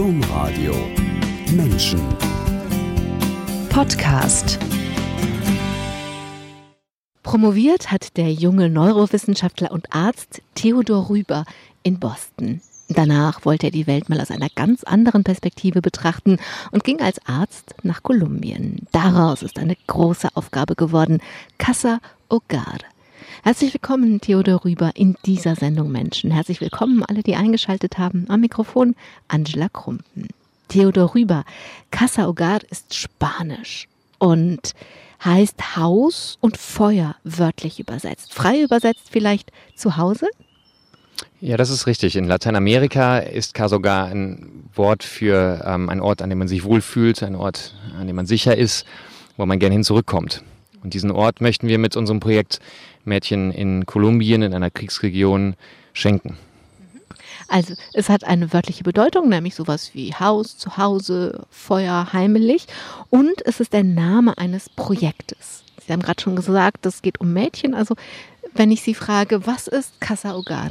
[0.00, 0.74] Domradio
[1.52, 2.00] Menschen
[3.68, 4.58] Podcast
[7.22, 11.44] Promoviert hat der junge Neurowissenschaftler und Arzt Theodor Rüber
[11.82, 12.62] in Boston.
[12.88, 16.38] Danach wollte er die Welt mal aus einer ganz anderen Perspektive betrachten
[16.70, 18.86] und ging als Arzt nach Kolumbien.
[18.92, 21.20] Daraus ist eine große Aufgabe geworden,
[21.58, 22.78] Casa Hogar.
[23.42, 26.30] Herzlich willkommen, Theodor Rüber, in dieser Sendung Menschen.
[26.30, 28.26] Herzlich willkommen alle, die eingeschaltet haben.
[28.28, 28.94] Am Mikrofon
[29.28, 30.28] Angela Krumpen.
[30.68, 31.44] Theodor Rüber,
[31.90, 33.88] Casa Hogar ist Spanisch
[34.18, 34.74] und
[35.24, 38.32] heißt Haus und Feuer wörtlich übersetzt.
[38.32, 40.28] Frei übersetzt vielleicht zu Hause?
[41.40, 42.16] Ja, das ist richtig.
[42.16, 47.22] In Lateinamerika ist Casogar ein Wort für ähm, einen Ort, an dem man sich wohlfühlt,
[47.22, 48.86] ein Ort, an dem man sicher ist,
[49.36, 50.42] wo man gerne hin zurückkommt.
[50.82, 52.60] Und diesen Ort möchten wir mit unserem Projekt
[53.04, 55.54] Mädchen in Kolumbien in einer Kriegsregion
[55.92, 56.36] schenken.
[57.48, 62.66] Also es hat eine wörtliche Bedeutung, nämlich sowas wie Haus, Zuhause, Feuer, heimelig.
[63.10, 65.64] Und es ist der Name eines Projektes.
[65.84, 67.74] Sie haben gerade schon gesagt, es geht um Mädchen.
[67.74, 67.96] Also
[68.54, 70.70] wenn ich Sie frage, was ist Casa Hogar?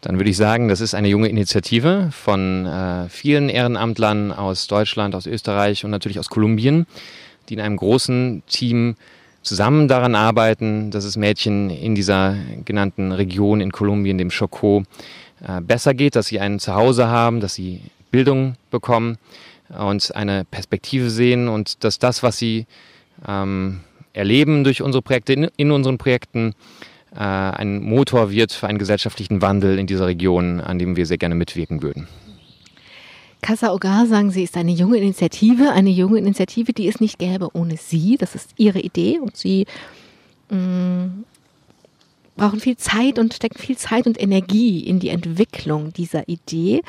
[0.00, 5.14] Dann würde ich sagen, das ist eine junge Initiative von äh, vielen Ehrenamtlern aus Deutschland,
[5.14, 6.86] aus Österreich und natürlich aus Kolumbien,
[7.48, 8.96] die in einem großen Team
[9.46, 14.84] zusammen daran arbeiten, dass es Mädchen in dieser genannten Region in Kolumbien, dem Chocó,
[15.46, 17.80] äh, besser geht, dass sie ein Zuhause haben, dass sie
[18.10, 19.18] Bildung bekommen
[19.68, 22.66] und eine Perspektive sehen und dass das, was sie
[23.26, 23.80] ähm,
[24.12, 26.54] erleben durch unsere Projekte, in, in unseren Projekten,
[27.14, 31.18] äh, ein Motor wird für einen gesellschaftlichen Wandel in dieser Region, an dem wir sehr
[31.18, 32.08] gerne mitwirken würden.
[33.42, 37.48] Casa Ogar, sagen Sie, ist eine junge Initiative, eine junge Initiative, die es nicht gäbe
[37.54, 38.16] ohne Sie.
[38.16, 39.66] Das ist Ihre Idee und Sie
[40.50, 41.24] mh, mm,
[42.36, 46.82] brauchen viel Zeit und stecken viel Zeit und Energie in die Entwicklung dieser Idee.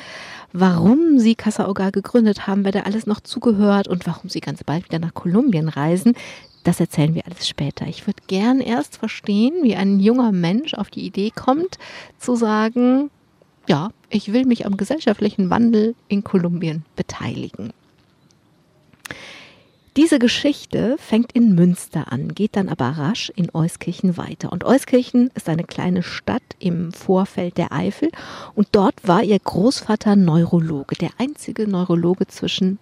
[0.54, 4.64] Warum Sie Casa Ogar gegründet haben, wer da alles noch zugehört und warum Sie ganz
[4.64, 6.16] bald wieder nach Kolumbien reisen,
[6.64, 7.88] das erzählen wir alles später.
[7.88, 11.78] Ich würde gern erst verstehen, wie ein junger Mensch auf die Idee kommt,
[12.20, 13.10] zu sagen,
[13.68, 17.74] ja, ich will mich am gesellschaftlichen Wandel in Kolumbien beteiligen.
[19.98, 24.52] Diese Geschichte fängt in Münster an, geht dann aber rasch in Euskirchen weiter.
[24.52, 28.12] Und Euskirchen ist eine kleine Stadt im Vorfeld der Eifel.
[28.54, 32.78] Und dort war ihr Großvater Neurologe, der einzige Neurologe zwischen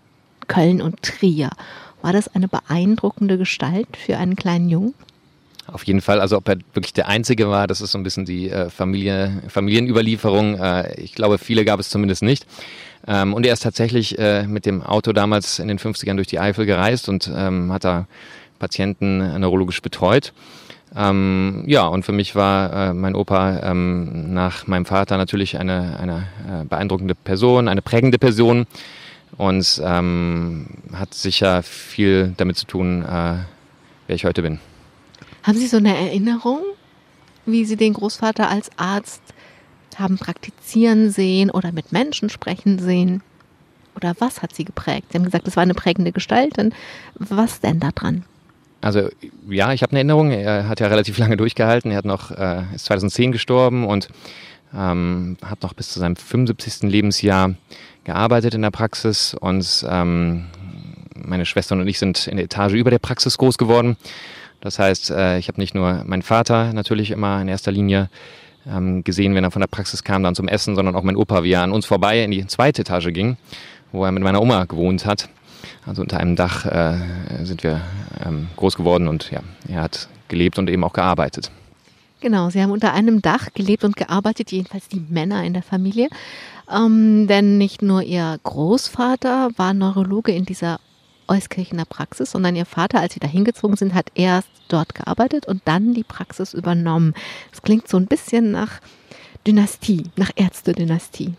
[0.50, 1.52] Köln und Trier.
[2.02, 4.94] War das eine beeindruckende Gestalt für einen kleinen Jungen?
[5.68, 8.26] Auf jeden Fall, also ob er wirklich der Einzige war, das ist so ein bisschen
[8.26, 10.60] die äh, Familie, Familienüberlieferung.
[10.60, 12.46] Äh, ich glaube, viele gab es zumindest nicht.
[13.08, 16.40] Ähm, und er ist tatsächlich äh, mit dem Auto damals in den 50ern durch die
[16.40, 18.08] Eifel gereist und ähm, hat da
[18.60, 20.34] Patienten neurologisch betreut.
[20.96, 26.00] Ähm, ja, und für mich war äh, mein Opa ähm, nach meinem Vater natürlich eine,
[26.00, 28.66] eine äh, beeindruckende Person, eine prägende Person
[29.38, 33.36] und ähm, hat sicher viel damit zu tun, äh,
[34.08, 34.60] wer ich heute bin.
[35.46, 36.62] Haben Sie so eine Erinnerung,
[37.46, 39.22] wie Sie den Großvater als Arzt
[39.96, 43.22] haben praktizieren sehen oder mit Menschen sprechen sehen?
[43.96, 45.12] Oder was hat Sie geprägt?
[45.12, 46.58] Sie haben gesagt, das war eine prägende Gestalt.
[46.58, 46.74] Und
[47.20, 48.26] was denn da dran?
[48.82, 49.10] Also
[49.48, 50.32] ja, ich habe eine Erinnerung.
[50.32, 51.92] Er hat ja relativ lange durchgehalten.
[51.92, 54.10] Er hat noch, äh, ist 2010 gestorben und
[54.76, 56.90] ähm, hat noch bis zu seinem 75.
[56.90, 57.54] Lebensjahr
[58.04, 59.36] gearbeitet in der Praxis.
[59.40, 60.46] Und ähm,
[61.14, 63.96] meine Schwestern und ich sind in der Etage über der Praxis groß geworden.
[64.66, 68.10] Das heißt, äh, ich habe nicht nur meinen Vater natürlich immer in erster Linie
[68.68, 71.44] ähm, gesehen, wenn er von der Praxis kam, dann zum Essen, sondern auch mein Opa,
[71.44, 73.38] wie er an uns vorbei in die zweite Etage ging,
[73.92, 75.30] wo er mit meiner Oma gewohnt hat.
[75.86, 76.98] Also unter einem Dach äh,
[77.44, 77.80] sind wir
[78.26, 81.52] ähm, groß geworden und ja, er hat gelebt und eben auch gearbeitet.
[82.20, 86.10] Genau, sie haben unter einem Dach gelebt und gearbeitet, jedenfalls die Männer in der Familie.
[86.76, 90.80] Ähm, denn nicht nur ihr Großvater war Neurologe in dieser
[91.28, 95.62] Euskirchener Praxis, sondern ihr Vater, als sie da hingezogen sind, hat erst dort gearbeitet und
[95.66, 97.14] dann die Praxis übernommen.
[97.52, 98.80] Das klingt so ein bisschen nach
[99.46, 101.34] Dynastie, nach Ärzte-Dynastie.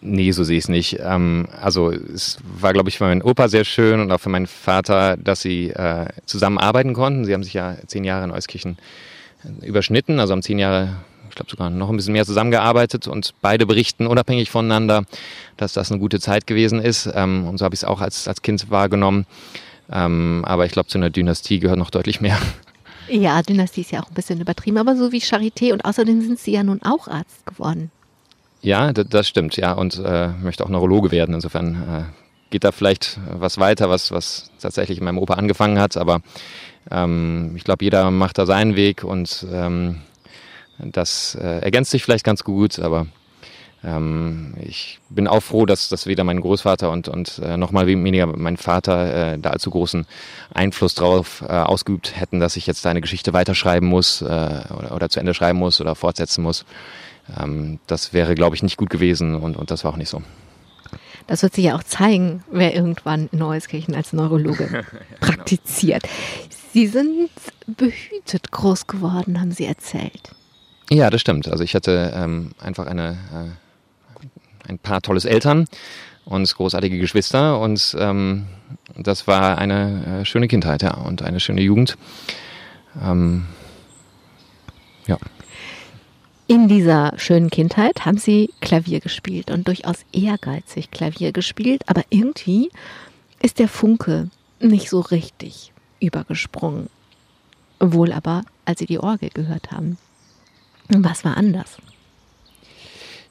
[0.00, 0.98] Nee, so sehe ich es nicht.
[1.00, 4.46] Ähm, also es war, glaube ich, für meinen Opa sehr schön und auch für meinen
[4.46, 7.24] Vater, dass sie äh, zusammenarbeiten konnten.
[7.24, 8.76] Sie haben sich ja zehn Jahre in Euskirchen
[9.62, 10.96] überschnitten, also haben zehn Jahre
[11.34, 15.04] ich glaube sogar noch ein bisschen mehr zusammengearbeitet und beide berichten unabhängig voneinander,
[15.56, 17.10] dass das eine gute Zeit gewesen ist.
[17.12, 19.26] Ähm, und so habe ich es auch als, als Kind wahrgenommen.
[19.90, 22.38] Ähm, aber ich glaube, zu einer Dynastie gehört noch deutlich mehr.
[23.08, 26.38] Ja, Dynastie ist ja auch ein bisschen übertrieben, aber so wie Charité und außerdem sind
[26.38, 27.90] Sie ja nun auch Arzt geworden.
[28.62, 31.34] Ja, das stimmt, ja, und äh, möchte auch Neurologe werden.
[31.34, 35.96] Insofern äh, geht da vielleicht was weiter, was, was tatsächlich in meinem Opa angefangen hat,
[35.96, 36.20] aber
[36.90, 40.00] ähm, ich glaube, jeder macht da seinen Weg und ähm,
[40.78, 43.06] das äh, ergänzt sich vielleicht ganz gut, aber
[43.84, 47.86] ähm, ich bin auch froh, dass, dass weder mein Großvater und, und äh, noch mal
[47.86, 50.06] weniger mein Vater äh, da allzu großen
[50.52, 54.92] Einfluss drauf äh, ausgeübt hätten, dass ich jetzt da eine Geschichte weiterschreiben muss äh, oder,
[54.94, 56.64] oder zu Ende schreiben muss oder fortsetzen muss.
[57.38, 60.22] Ähm, das wäre, glaube ich, nicht gut gewesen und, und das war auch nicht so.
[61.26, 64.84] Das wird sich ja auch zeigen, wer irgendwann in Neueskirchen als Neurologe
[65.20, 66.06] praktiziert.
[66.72, 67.30] Sie sind
[67.66, 70.34] behütet groß geworden, haben Sie erzählt.
[70.90, 71.48] Ja, das stimmt.
[71.48, 75.66] Also ich hatte ähm, einfach eine, äh, ein paar tolles Eltern
[76.24, 78.46] und großartige Geschwister und ähm,
[78.96, 81.96] das war eine äh, schöne Kindheit ja, und eine schöne Jugend.
[83.02, 83.46] Ähm,
[85.06, 85.18] ja.
[86.46, 92.70] In dieser schönen Kindheit haben Sie Klavier gespielt und durchaus ehrgeizig Klavier gespielt, aber irgendwie
[93.42, 94.28] ist der Funke
[94.60, 96.88] nicht so richtig übergesprungen.
[97.80, 99.96] Wohl aber, als Sie die Orgel gehört haben.
[100.88, 101.76] Was war anders?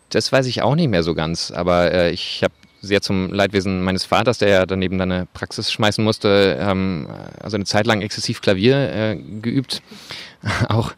[0.09, 3.81] Das weiß ich auch nicht mehr so ganz, aber äh, ich habe sehr zum Leidwesen
[3.83, 7.07] meines Vaters, der ja daneben dann eine Praxis schmeißen musste, ähm,
[7.41, 9.81] also eine Zeit lang exzessiv Klavier äh, geübt.
[10.69, 10.93] auch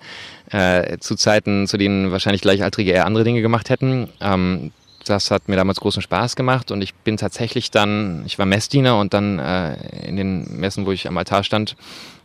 [0.52, 4.10] äh, zu Zeiten, zu denen wahrscheinlich Gleichaltrige eher andere Dinge gemacht hätten.
[4.20, 4.72] Ähm,
[5.06, 8.98] das hat mir damals großen Spaß gemacht und ich bin tatsächlich dann, ich war Messdiener
[8.98, 9.76] und dann äh,
[10.08, 11.76] in den Messen, wo ich am Altar stand,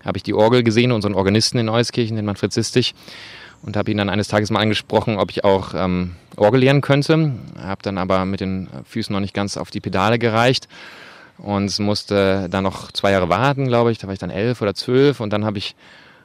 [0.03, 2.95] habe ich die Orgel gesehen, unseren Organisten in Euskirchen, den Manfred Sistich
[3.63, 7.33] und habe ihn dann eines Tages mal angesprochen, ob ich auch ähm, Orgel lernen könnte.
[7.59, 10.69] Habe dann aber mit den Füßen noch nicht ganz auf die Pedale gereicht
[11.39, 13.99] und musste dann noch zwei Jahre warten, glaube ich.
[13.99, 15.75] Da war ich dann elf oder zwölf und dann habe ich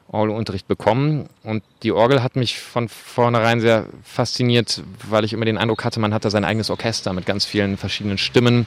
[0.08, 1.28] Orgelunterricht bekommen.
[1.42, 6.00] Und die Orgel hat mich von vornherein sehr fasziniert, weil ich immer den Eindruck hatte,
[6.00, 8.66] man hat da sein eigenes Orchester mit ganz vielen verschiedenen Stimmen,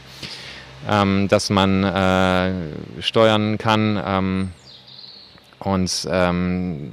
[0.88, 2.51] ähm, dass man äh,
[3.01, 4.01] steuern kann.
[4.06, 4.51] Ähm,
[5.59, 6.91] und ähm,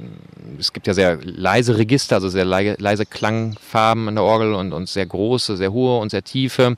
[0.59, 4.89] es gibt ja sehr leise Register, also sehr leise Klangfarben in der Orgel und, und
[4.89, 6.75] sehr große, sehr hohe und sehr tiefe.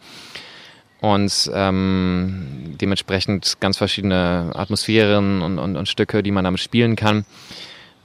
[1.02, 7.26] Und ähm, dementsprechend ganz verschiedene Atmosphären und, und, und Stücke, die man damit spielen kann.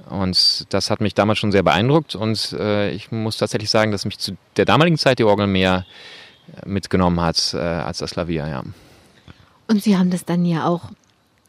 [0.09, 4.05] Und das hat mich damals schon sehr beeindruckt und äh, ich muss tatsächlich sagen, dass
[4.05, 5.87] mich zu der damaligen Zeit die Orgel mehr
[6.67, 8.63] mitgenommen hat äh, als das Klavier, ja.
[9.67, 10.91] Und Sie haben das dann ja auch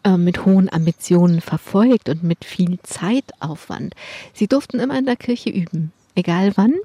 [0.06, 3.96] äh, mit hohen Ambitionen verfolgt und mit viel Zeitaufwand.
[4.34, 6.75] Sie durften immer in der Kirche üben, egal wann.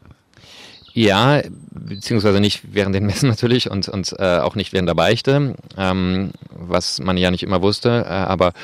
[0.94, 5.54] Ja, beziehungsweise nicht während den Messen natürlich und, und äh, auch nicht während der Beichte,
[5.76, 8.54] ähm, was man ja nicht immer wusste, äh, aber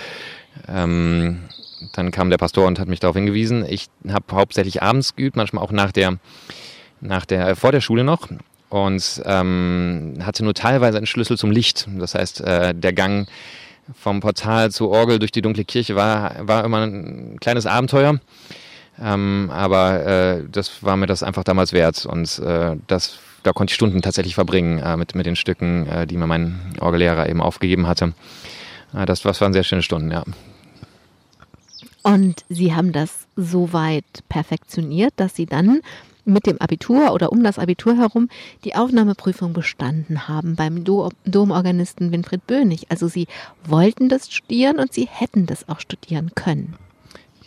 [0.67, 1.43] ähm,
[1.93, 3.65] dann kam der Pastor und hat mich darauf hingewiesen.
[3.69, 6.17] Ich habe hauptsächlich abends geübt, manchmal auch nach der,
[7.03, 8.29] nach der, vor der Schule noch
[8.71, 11.87] und ähm, hatte nur teilweise einen Schlüssel zum Licht.
[11.99, 13.29] Das heißt, äh, der Gang
[13.95, 18.21] vom Portal zur Orgel durch die dunkle Kirche war, war immer ein kleines Abenteuer.
[19.01, 23.71] Ähm, aber äh, das war mir das einfach damals wert und äh, das, da konnte
[23.71, 27.43] ich Stunden tatsächlich verbringen äh, mit, mit den Stücken, äh, die mir mein Orgellehrer eben
[27.43, 28.15] aufgegeben hatte.
[28.95, 30.25] Äh, das, das waren sehr schöne Stunden, ja.
[32.03, 35.81] Und Sie haben das so weit perfektioniert, dass Sie dann
[36.27, 38.29] mit dem Abitur oder um das Abitur herum
[38.65, 42.87] die Aufnahmeprüfung bestanden haben beim Domorganisten Winfried Bönig.
[42.91, 43.27] Also sie
[43.65, 46.75] wollten das studieren und sie hätten das auch studieren können.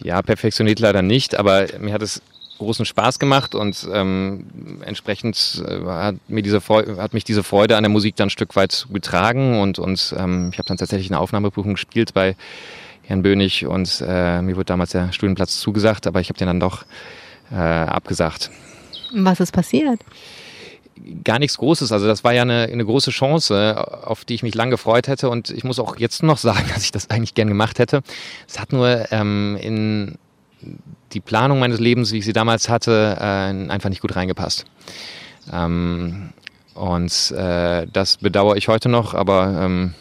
[0.02, 2.22] Ja, perfektioniert leider nicht, aber mir hat es
[2.58, 4.46] großen Spaß gemacht und ähm,
[4.86, 6.62] entsprechend äh, hat, mir diese
[6.98, 10.50] hat mich diese Freude an der Musik dann ein Stück weit getragen und, und ähm,
[10.52, 12.36] ich habe dann tatsächlich eine Aufnahmeprüfung gespielt bei
[13.04, 16.60] Herrn Bönig und äh, mir wurde damals der Studienplatz zugesagt, aber ich habe den dann
[16.60, 16.86] doch
[17.52, 18.52] äh, abgesagt.
[19.14, 20.00] Was ist passiert?
[21.24, 21.92] Gar nichts Großes.
[21.92, 25.30] Also das war ja eine, eine große Chance, auf die ich mich lang gefreut hätte.
[25.30, 28.02] Und ich muss auch jetzt noch sagen, dass ich das eigentlich gern gemacht hätte.
[28.48, 30.18] Es hat nur ähm, in
[31.14, 34.66] die Planung meines Lebens, wie ich sie damals hatte, äh, einfach nicht gut reingepasst.
[35.52, 36.30] Ähm,
[36.74, 39.94] und äh, das bedauere ich heute noch, aber ähm,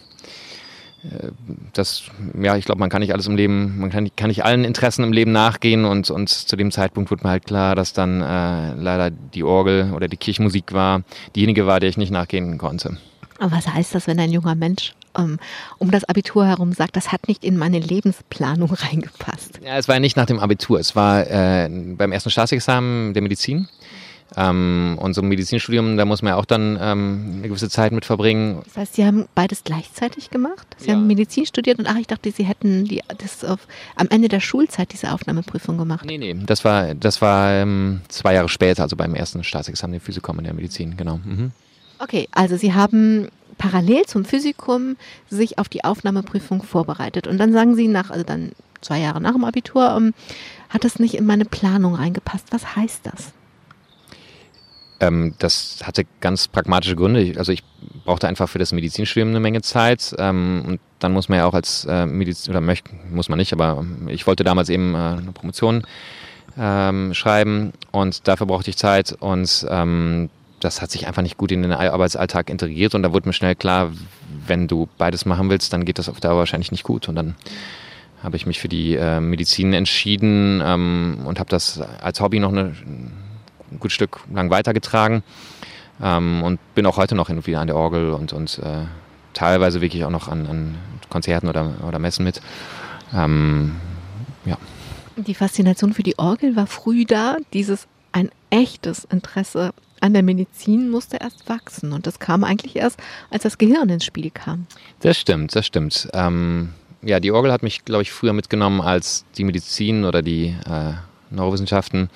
[1.73, 2.05] das,
[2.41, 5.05] ja, ich glaube, man kann nicht alles im Leben, man kann, kann, nicht allen Interessen
[5.05, 8.75] im Leben nachgehen und, und zu dem Zeitpunkt wurde mir halt klar, dass dann äh,
[8.75, 11.03] leider die Orgel oder die Kirchenmusik war,
[11.35, 12.99] diejenige war, der ich nicht nachgehen konnte.
[13.38, 15.38] Aber was heißt das, wenn ein junger Mensch um,
[15.79, 19.61] um das Abitur herum sagt, das hat nicht in meine Lebensplanung reingepasst?
[19.65, 23.23] Ja, es war ja nicht nach dem Abitur, es war äh, beim ersten Staatsexamen der
[23.23, 23.69] Medizin.
[24.37, 27.92] Ähm, und so ein Medizinstudium, da muss man ja auch dann ähm, eine gewisse Zeit
[27.92, 28.61] mit verbringen.
[28.64, 30.66] Das heißt, Sie haben beides gleichzeitig gemacht?
[30.76, 30.94] Sie ja.
[30.94, 33.66] haben Medizin studiert und ach, ich dachte, Sie hätten die, das auf,
[33.97, 36.04] am Ende der Schulzeit diese Aufnahmeprüfung gemacht.
[36.04, 40.00] Nee, nee, das war, das war ähm, zwei Jahre später, also beim ersten Staatsexamen der
[40.00, 41.20] Physikum in der Medizin, genau.
[41.25, 41.52] Mhm.
[41.99, 44.97] Okay, also Sie haben parallel zum Physikum
[45.30, 49.32] sich auf die Aufnahmeprüfung vorbereitet und dann sagen Sie nach, also dann zwei Jahre nach
[49.32, 50.14] dem Abitur, ähm,
[50.68, 52.47] hat das nicht in meine Planung reingepasst.
[52.50, 53.32] Was heißt das?
[55.00, 57.35] Ähm, das hatte ganz pragmatische Gründe.
[57.38, 57.62] Also ich
[58.05, 60.14] brauchte einfach für das Medizinstudium eine Menge Zeit.
[60.19, 63.52] Ähm, und dann muss man ja auch als äh, Medizin, oder möchte, muss man nicht,
[63.52, 65.87] aber ich wollte damals eben äh, eine Promotion
[66.59, 69.12] ähm, schreiben und dafür brauchte ich Zeit.
[69.21, 72.95] Und ähm, das hat sich einfach nicht gut in den Arbeitsalltag integriert.
[72.95, 73.93] Und da wurde mir schnell klar,
[74.47, 77.09] wenn du beides machen willst, dann geht das auf Dauer wahrscheinlich nicht gut.
[77.09, 77.37] Und dann
[78.23, 82.50] habe ich mich für die äh, Medizin entschieden ähm, und habe das als Hobby noch
[82.50, 82.75] eine
[83.70, 85.22] ein gutes Stück lang weitergetragen
[86.02, 88.84] ähm, und bin auch heute noch hin und wieder an der Orgel und, und äh,
[89.34, 90.75] teilweise wirklich auch noch an, an
[91.08, 92.40] Konzerten oder, oder Messen mit.
[93.14, 93.76] Ähm,
[94.44, 94.56] ja.
[95.16, 97.37] Die Faszination für die Orgel war früh da.
[97.52, 103.00] Dieses ein echtes Interesse an der Medizin musste erst wachsen und das kam eigentlich erst,
[103.30, 104.66] als das Gehirn ins Spiel kam.
[105.00, 106.08] Das stimmt, das stimmt.
[106.12, 106.72] Ähm,
[107.02, 110.92] ja, die Orgel hat mich, glaube ich, früher mitgenommen als die Medizin oder die äh,
[111.30, 112.10] Neurowissenschaften.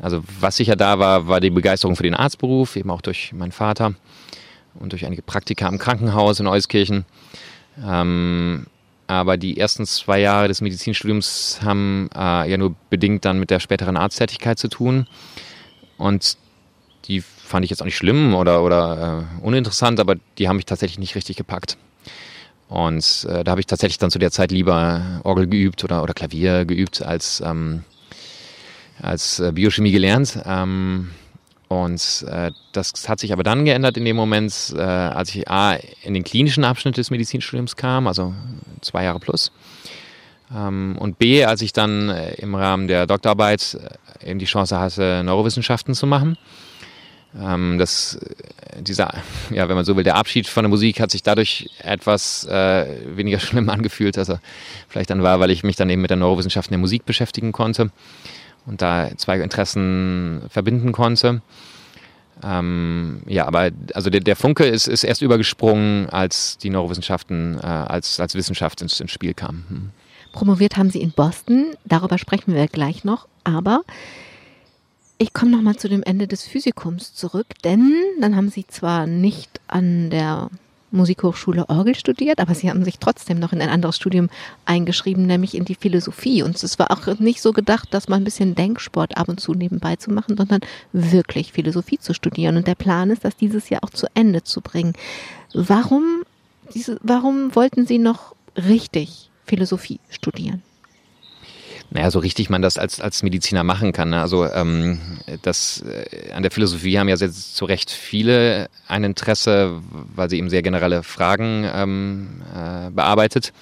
[0.00, 3.52] Also was sicher da war, war die Begeisterung für den Arztberuf, eben auch durch meinen
[3.52, 3.94] Vater
[4.74, 7.04] und durch einige Praktika im Krankenhaus in Euskirchen.
[7.82, 8.66] Ähm,
[9.06, 13.60] aber die ersten zwei Jahre des Medizinstudiums haben äh, ja nur bedingt dann mit der
[13.60, 15.06] späteren Arzttätigkeit zu tun.
[15.98, 16.36] Und
[17.06, 20.66] die fand ich jetzt auch nicht schlimm oder, oder äh, uninteressant, aber die haben mich
[20.66, 21.76] tatsächlich nicht richtig gepackt.
[22.68, 26.14] Und äh, da habe ich tatsächlich dann zu der Zeit lieber Orgel geübt oder, oder
[26.14, 27.84] Klavier geübt, als ähm,
[29.00, 30.38] als äh, Biochemie gelernt.
[30.44, 31.10] Ähm,
[31.68, 35.76] und äh, das hat sich aber dann geändert in dem Moment, äh, als ich A,
[36.02, 38.34] in den klinischen Abschnitt des Medizinstudiums kam, also
[38.80, 39.50] zwei Jahre plus.
[40.54, 43.78] Ähm, und B, als ich dann äh, im Rahmen der Doktorarbeit
[44.20, 46.36] äh, eben die Chance hatte, Neurowissenschaften zu machen.
[47.36, 48.18] Ähm, das,
[48.78, 49.12] dieser,
[49.50, 52.86] ja, wenn man so will, der Abschied von der Musik hat sich dadurch etwas äh,
[53.16, 54.40] weniger schlimm angefühlt, als er
[54.88, 57.90] vielleicht dann war, weil ich mich dann eben mit der Neurowissenschaften der Musik beschäftigen konnte
[58.66, 61.42] und da zwei Interessen verbinden konnte.
[62.42, 67.66] Ähm, ja, aber also der, der, Funke ist, ist erst übergesprungen, als die Neurowissenschaften äh,
[67.66, 69.64] als, als Wissenschaft ins, ins Spiel kamen.
[69.68, 69.90] Hm.
[70.32, 73.82] Promoviert haben Sie in Boston, darüber sprechen wir gleich noch, aber
[75.16, 79.60] ich komme nochmal zu dem Ende des Physikums zurück, denn dann haben Sie zwar nicht
[79.68, 80.50] an der
[80.94, 84.30] Musikhochschule Orgel studiert, aber sie haben sich trotzdem noch in ein anderes Studium
[84.64, 86.42] eingeschrieben, nämlich in die Philosophie.
[86.42, 89.54] Und es war auch nicht so gedacht, dass man ein bisschen Denksport ab und zu
[89.54, 90.60] nebenbei zu machen, sondern
[90.92, 92.56] wirklich Philosophie zu studieren.
[92.56, 94.94] Und der Plan ist, das dieses Jahr auch zu Ende zu bringen.
[95.52, 96.22] Warum,
[96.74, 100.62] diese, warum wollten Sie noch richtig Philosophie studieren?
[101.90, 104.10] Naja, so richtig man das als, als Mediziner machen kann.
[104.10, 104.20] Ne?
[104.20, 105.00] Also ähm,
[105.42, 109.80] das, äh, an der Philosophie haben ja sehr, zu Recht viele ein Interesse,
[110.14, 113.52] weil sie eben sehr generelle Fragen ähm, äh, bearbeitet.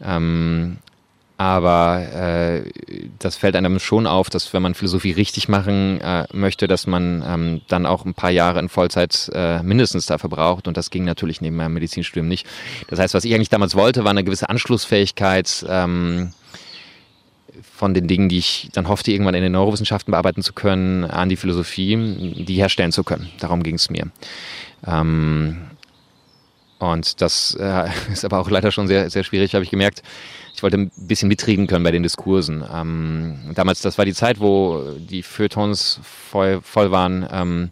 [0.00, 0.78] Ähm,
[1.38, 2.64] aber äh,
[3.20, 7.22] das fällt einem schon auf, dass wenn man Philosophie richtig machen äh, möchte, dass man
[7.24, 10.66] ähm, dann auch ein paar Jahre in Vollzeit äh, mindestens dafür braucht.
[10.66, 12.44] Und das ging natürlich neben meinem Medizinstudium nicht.
[12.88, 15.64] Das heißt, was ich eigentlich damals wollte, war eine gewisse Anschlussfähigkeit.
[15.68, 16.32] Ähm,
[17.62, 21.28] von den Dingen, die ich dann hoffte, irgendwann in den Neurowissenschaften bearbeiten zu können, an
[21.28, 23.28] die Philosophie, die herstellen zu können.
[23.40, 24.10] Darum ging es mir.
[24.86, 25.58] Ähm,
[26.78, 30.02] und das äh, ist aber auch leider schon sehr, sehr schwierig, habe ich gemerkt.
[30.54, 32.64] Ich wollte ein bisschen mitreden können bei den Diskursen.
[32.72, 37.70] Ähm, damals, das war die Zeit, wo die Feuilletons voll, voll waren ähm,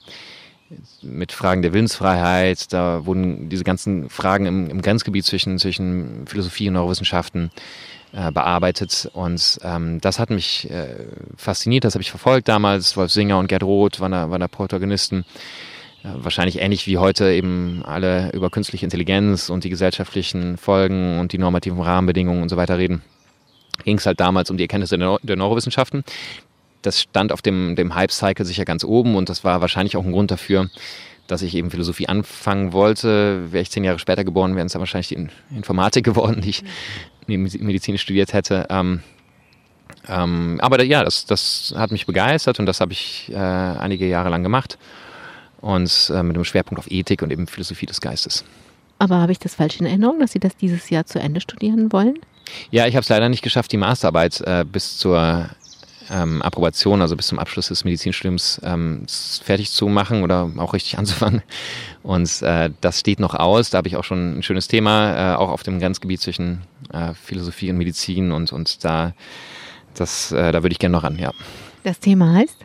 [1.02, 2.72] mit Fragen der Willensfreiheit.
[2.72, 7.50] Da wurden diese ganzen Fragen im, im Grenzgebiet zwischen, zwischen Philosophie und Neurowissenschaften
[8.12, 9.10] äh, bearbeitet.
[9.12, 10.94] Und ähm, das hat mich äh,
[11.36, 12.96] fasziniert, das habe ich verfolgt damals.
[12.96, 15.24] Wolf Singer und Gerd Roth waren da, waren da Protagonisten.
[16.06, 21.32] Äh, wahrscheinlich ähnlich wie heute eben alle über künstliche Intelligenz und die gesellschaftlichen Folgen und
[21.32, 23.02] die normativen Rahmenbedingungen und so weiter reden.
[23.84, 26.04] Ging es halt damals um die Erkenntnisse der, Neu der Neurowissenschaften.
[26.82, 30.12] Das stand auf dem, dem Hype-Cycle sicher ganz oben und das war wahrscheinlich auch ein
[30.12, 30.70] Grund dafür,
[31.26, 33.52] dass ich eben Philosophie anfangen wollte.
[33.52, 36.64] Wäre ich zehn Jahre später geboren, wäre es dann wahrscheinlich die Informatik geworden, die ich
[37.26, 38.66] Medizin studiert hätte.
[38.70, 39.02] Ähm,
[40.08, 44.28] ähm, aber ja, das, das hat mich begeistert und das habe ich äh, einige Jahre
[44.28, 44.78] lang gemacht.
[45.60, 48.44] Und äh, mit dem Schwerpunkt auf Ethik und eben Philosophie des Geistes.
[48.98, 51.92] Aber habe ich das falsch in Erinnerung, dass Sie das dieses Jahr zu Ende studieren
[51.92, 52.18] wollen?
[52.70, 55.48] Ja, ich habe es leider nicht geschafft, die Masterarbeit äh, bis zur
[56.10, 59.06] ähm, Approbation, also bis zum Abschluss des Medizinstudiums ähm,
[59.42, 61.42] fertig zu machen oder auch richtig anzufangen.
[62.02, 63.70] Und äh, das steht noch aus.
[63.70, 67.14] Da habe ich auch schon ein schönes Thema, äh, auch auf dem Grenzgebiet zwischen äh,
[67.14, 69.14] Philosophie und Medizin und, und da,
[69.94, 71.32] das, äh, da würde ich gerne noch ran, ja.
[71.82, 72.56] Das Thema heißt?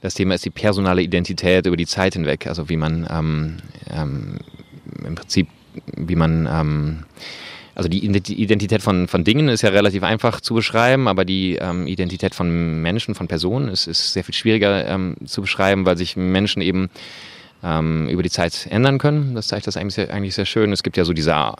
[0.00, 3.56] Das Thema ist die personale Identität über die Zeit hinweg, also wie man ähm,
[3.90, 4.38] ähm,
[5.04, 5.48] im Prinzip,
[5.96, 7.04] wie man ähm,
[7.76, 11.86] also die Identität von, von Dingen ist ja relativ einfach zu beschreiben, aber die ähm,
[11.86, 16.16] Identität von Menschen, von Personen ist, ist sehr viel schwieriger ähm, zu beschreiben, weil sich
[16.16, 16.88] Menschen eben
[17.62, 19.34] ähm, über die Zeit ändern können.
[19.34, 20.72] Das zeigt das eigentlich sehr, eigentlich sehr schön.
[20.72, 21.52] Es gibt ja so diese,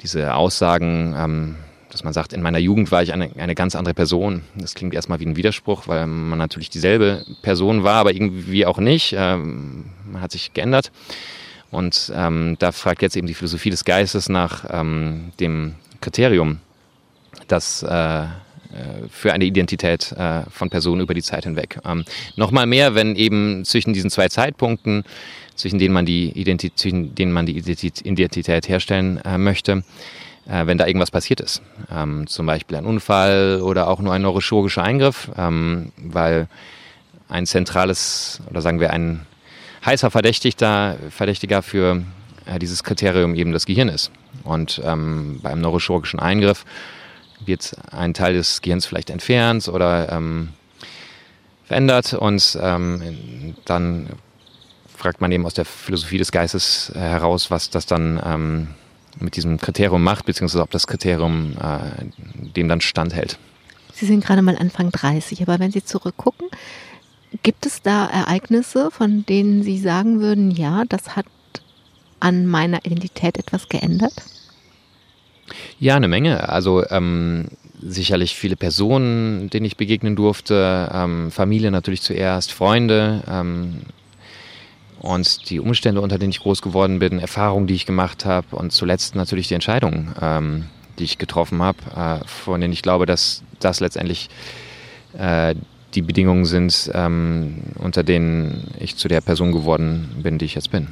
[0.00, 1.56] diese Aussagen, ähm,
[1.90, 4.40] dass man sagt, in meiner Jugend war ich eine, eine ganz andere Person.
[4.54, 8.78] Das klingt erstmal wie ein Widerspruch, weil man natürlich dieselbe Person war, aber irgendwie auch
[8.78, 9.14] nicht.
[9.14, 10.90] Ähm, man hat sich geändert.
[11.72, 16.60] Und ähm, da fragt jetzt eben die Philosophie des Geistes nach ähm, dem Kriterium,
[17.48, 18.24] das äh,
[18.72, 21.78] äh, für eine Identität äh, von Personen über die Zeit hinweg.
[21.84, 22.04] Ähm,
[22.36, 25.04] Nochmal mehr, wenn eben zwischen diesen zwei Zeitpunkten,
[25.56, 29.82] zwischen denen man die Identität, zwischen denen man die Identität herstellen äh, möchte,
[30.46, 31.62] äh, wenn da irgendwas passiert ist.
[31.90, 36.48] Ähm, zum Beispiel ein Unfall oder auch nur ein neurochirurgischer Eingriff, ähm, weil
[37.28, 39.26] ein zentrales oder sagen wir ein
[39.84, 42.02] heißer Verdächtiger, Verdächtiger für
[42.46, 44.10] äh, dieses Kriterium eben das Gehirn ist.
[44.44, 46.64] Und ähm, beim neurochirurgischen Eingriff
[47.44, 50.50] wird ein Teil des Gehirns vielleicht entfernt oder ähm,
[51.64, 54.08] verändert und ähm, dann
[54.96, 58.68] fragt man eben aus der Philosophie des Geistes heraus, was das dann ähm,
[59.18, 62.04] mit diesem Kriterium macht, beziehungsweise ob das Kriterium äh,
[62.54, 63.38] dem dann standhält.
[63.92, 66.48] Sie sind gerade mal Anfang 30, aber wenn Sie zurückgucken,
[67.42, 71.26] Gibt es da Ereignisse, von denen Sie sagen würden, ja, das hat
[72.20, 74.14] an meiner Identität etwas geändert?
[75.78, 76.48] Ja, eine Menge.
[76.48, 77.48] Also ähm,
[77.80, 83.82] sicherlich viele Personen, denen ich begegnen durfte, ähm, Familie natürlich zuerst, Freunde ähm,
[85.00, 88.72] und die Umstände, unter denen ich groß geworden bin, Erfahrungen, die ich gemacht habe und
[88.72, 90.64] zuletzt natürlich die Entscheidungen, ähm,
[90.98, 94.30] die ich getroffen habe, äh, von denen ich glaube, dass das letztendlich
[95.18, 95.54] äh,
[95.94, 100.70] die Bedingungen sind, ähm, unter denen ich zu der Person geworden bin, die ich jetzt
[100.70, 100.88] bin.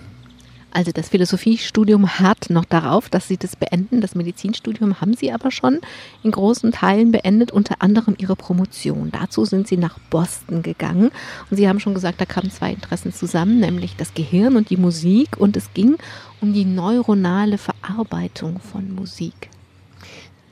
[0.73, 4.01] Also das Philosophiestudium hart noch darauf, dass Sie das beenden.
[4.01, 5.81] Das Medizinstudium haben Sie aber schon
[6.23, 9.11] in großen Teilen beendet, unter anderem Ihre Promotion.
[9.11, 11.11] Dazu sind Sie nach Boston gegangen
[11.51, 14.77] und Sie haben schon gesagt, da kamen zwei Interessen zusammen, nämlich das Gehirn und die
[14.77, 15.97] Musik und es ging
[16.41, 19.51] um die neuronale Verarbeitung von Musik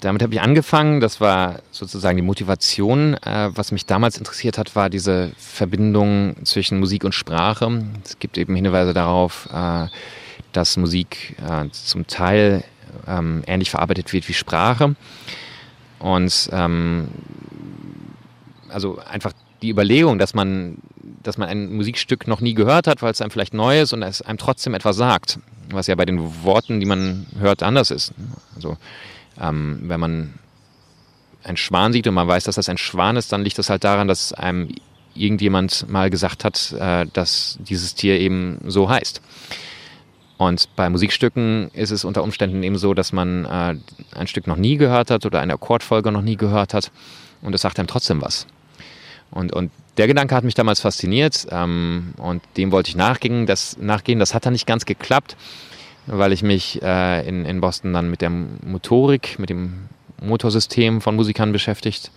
[0.01, 1.01] damit habe ich angefangen.
[1.01, 3.15] Das war sozusagen die Motivation.
[3.15, 7.85] Äh, was mich damals interessiert hat, war diese Verbindung zwischen Musik und Sprache.
[8.05, 9.87] Es gibt eben Hinweise darauf, äh,
[10.53, 12.65] dass Musik äh, zum Teil
[13.07, 14.95] ähm, ähnlich verarbeitet wird wie Sprache.
[15.99, 17.09] Und ähm,
[18.69, 19.33] also einfach
[19.63, 20.79] die Überlegung, dass man,
[21.23, 24.03] dass man ein Musikstück noch nie gehört hat, weil es einem vielleicht neu ist und
[24.03, 28.13] es einem trotzdem etwas sagt, was ja bei den Worten, die man hört, anders ist.
[28.55, 28.77] Also
[29.41, 30.35] ähm, wenn man
[31.45, 33.85] einen Schwan sieht und man weiß, dass das ein Schwan ist, dann liegt das halt
[33.85, 34.69] daran, dass einem
[35.15, 39.21] irgendjemand mal gesagt hat, äh, dass dieses Tier eben so heißt.
[40.37, 43.77] Und bei Musikstücken ist es unter Umständen eben so, dass man äh,
[44.15, 46.93] ein Stück noch nie gehört hat oder eine Akkordfolge noch nie gehört hat
[47.43, 48.47] und es sagt einem trotzdem was.
[49.31, 53.47] Und, und der Gedanke hat mich damals fasziniert ähm, und dem wollte ich nachgehen.
[53.47, 54.21] Das, nachgehen.
[54.21, 55.37] Das hat dann nicht ganz geklappt
[56.09, 59.89] weil ich mich äh, in, in Boston dann mit der Motorik, mit dem
[60.21, 62.11] Motorsystem von Musikern beschäftigt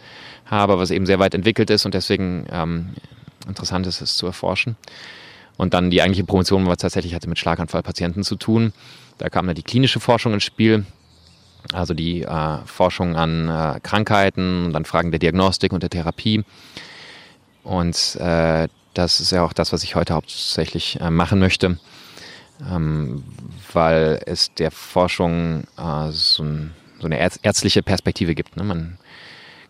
[0.45, 2.89] habe, was eben sehr weit entwickelt ist und deswegen ähm,
[3.47, 4.75] interessant ist, es zu erforschen.
[5.58, 8.73] Und dann die eigentliche Promotion war tatsächlich hatte mit Schlaganfallpatienten zu tun.
[9.17, 10.86] Da kam dann die klinische Forschung ins Spiel,
[11.73, 16.43] also die äh, Forschung an äh, Krankheiten und dann Fragen der Diagnostik und der Therapie.
[17.63, 21.77] Und äh, das ist ja auch das, was ich heute hauptsächlich äh, machen möchte
[22.69, 23.24] ähm,
[23.74, 28.58] weil es der Forschung äh, so, ein, so, eine ärztliche Perspektive gibt.
[28.58, 28.63] Ne?
[28.63, 28.97] Man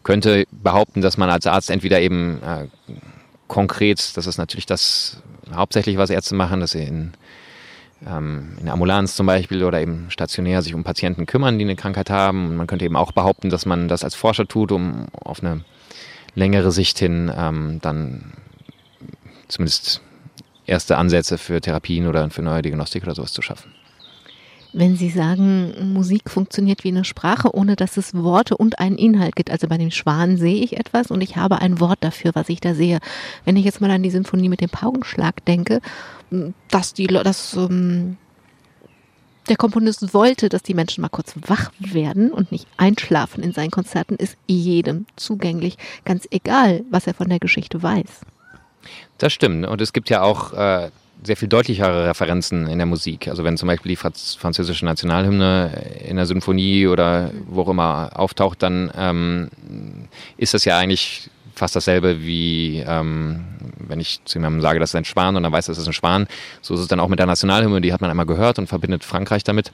[0.03, 2.67] könnte behaupten, dass man als Arzt entweder eben äh,
[3.47, 5.21] konkret, das ist natürlich das
[5.53, 7.11] hauptsächlich, was Ärzte machen, dass sie in,
[8.07, 11.75] ähm, in der Ambulanz zum Beispiel oder eben stationär sich um Patienten kümmern, die eine
[11.75, 12.47] Krankheit haben.
[12.47, 15.63] Und man könnte eben auch behaupten, dass man das als Forscher tut, um auf eine
[16.33, 18.33] längere Sicht hin ähm, dann
[19.47, 20.01] zumindest
[20.65, 23.73] erste Ansätze für Therapien oder für neue Diagnostik oder sowas zu schaffen.
[24.73, 29.35] Wenn Sie sagen, Musik funktioniert wie eine Sprache, ohne dass es Worte und einen Inhalt
[29.35, 29.51] gibt.
[29.51, 32.61] Also bei dem Schwan sehe ich etwas und ich habe ein Wort dafür, was ich
[32.61, 32.99] da sehe.
[33.43, 35.81] Wenn ich jetzt mal an die Sinfonie mit dem Paukenschlag denke,
[36.69, 38.15] dass die, dass ähm,
[39.49, 43.71] der Komponist wollte, dass die Menschen mal kurz wach werden und nicht einschlafen in seinen
[43.71, 48.21] Konzerten, ist jedem zugänglich, ganz egal, was er von der Geschichte weiß.
[49.17, 49.65] Das stimmt.
[49.67, 50.89] Und es gibt ja auch äh,
[51.23, 53.27] sehr viel deutlichere Referenzen in der Musik.
[53.27, 58.63] Also wenn zum Beispiel die französische Nationalhymne in der Symphonie oder wo auch immer auftaucht,
[58.63, 59.49] dann ähm,
[60.37, 63.43] ist das ja eigentlich fast dasselbe wie, ähm,
[63.77, 65.93] wenn ich zu jemandem sage, das ist ein Schwan und dann weiß, das ist ein
[65.93, 66.27] Schwan.
[66.61, 69.03] So ist es dann auch mit der Nationalhymne, die hat man einmal gehört und verbindet
[69.03, 69.71] Frankreich damit.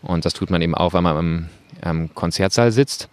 [0.00, 1.48] Und das tut man eben auch, wenn man im,
[1.84, 3.08] im Konzertsaal sitzt.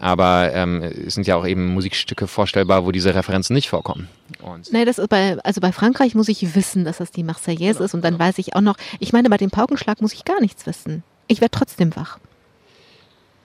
[0.00, 4.08] Aber ähm, es sind ja auch eben Musikstücke vorstellbar, wo diese Referenzen nicht vorkommen.
[4.40, 7.74] Und nee, das ist bei, also bei Frankreich muss ich wissen, dass das die Marseillaise
[7.74, 8.24] genau, ist und dann genau.
[8.24, 11.02] weiß ich auch noch, ich meine, bei dem Paukenschlag muss ich gar nichts wissen.
[11.28, 12.18] Ich werde trotzdem wach.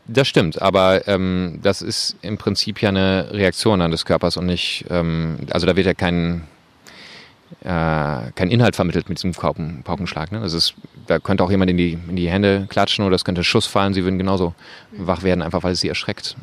[0.07, 4.45] Das stimmt, aber ähm, das ist im Prinzip ja eine Reaktion an des Körpers und
[4.45, 6.43] nicht, ähm, also da wird ja kein,
[7.61, 10.31] äh, kein Inhalt vermittelt mit diesem Pauken, Paukenschlag.
[10.31, 10.39] Ne?
[10.39, 10.75] Das ist,
[11.07, 13.93] da könnte auch jemand in die, in die Hände klatschen oder es könnte Schuss fallen,
[13.93, 14.53] sie würden genauso
[14.91, 16.35] wach werden, einfach weil es sie erschreckt.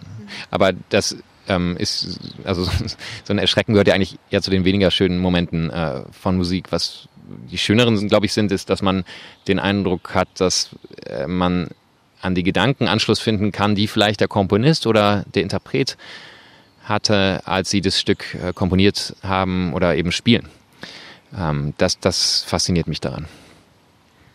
[0.51, 1.17] Aber das
[1.49, 2.65] ähm, ist, also
[3.25, 6.67] so ein Erschrecken gehört ja eigentlich eher zu den weniger schönen Momenten äh, von Musik.
[6.71, 7.09] Was
[7.51, 9.05] die schöneren glaube ich, sind, ist, dass man
[9.49, 10.71] den Eindruck hat, dass
[11.07, 11.69] äh, man
[12.21, 15.97] an die Gedanken Anschluss finden kann, die vielleicht der Komponist oder der Interpret
[16.85, 20.49] hatte, als sie das Stück äh, komponiert haben oder eben spielen.
[21.37, 23.27] Ähm, das, das fasziniert mich daran.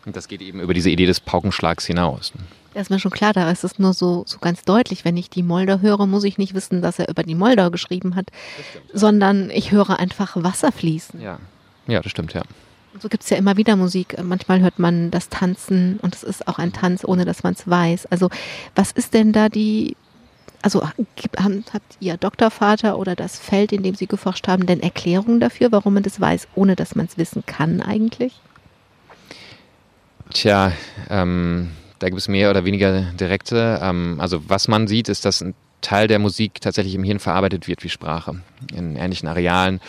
[0.06, 2.32] Und das geht eben über diese Idee des Paukenschlags hinaus.
[2.74, 5.04] Das ist mir schon klar, da ist es nur so, so ganz deutlich.
[5.04, 8.14] Wenn ich die Moldau höre, muss ich nicht wissen, dass er über die Moldau geschrieben
[8.14, 8.26] hat,
[8.92, 11.20] sondern ich höre einfach Wasser fließen.
[11.20, 11.38] Ja,
[11.86, 12.42] ja das stimmt, ja.
[13.00, 14.16] So gibt es ja immer wieder Musik.
[14.22, 17.68] Manchmal hört man das Tanzen und es ist auch ein Tanz, ohne dass man es
[17.68, 18.06] weiß.
[18.06, 18.30] Also
[18.74, 19.96] was ist denn da die,
[20.62, 25.72] also habt ihr Doktorvater oder das Feld, in dem Sie geforscht haben, denn Erklärungen dafür,
[25.72, 28.34] warum man das weiß, ohne dass man es wissen kann eigentlich?
[30.30, 30.72] Tja,
[31.08, 33.80] ähm, da gibt es mehr oder weniger direkte.
[33.82, 37.68] Ähm, also was man sieht, ist, dass ein Teil der Musik tatsächlich im Hirn verarbeitet
[37.68, 38.40] wird wie Sprache,
[38.74, 39.80] in ähnlichen Arealen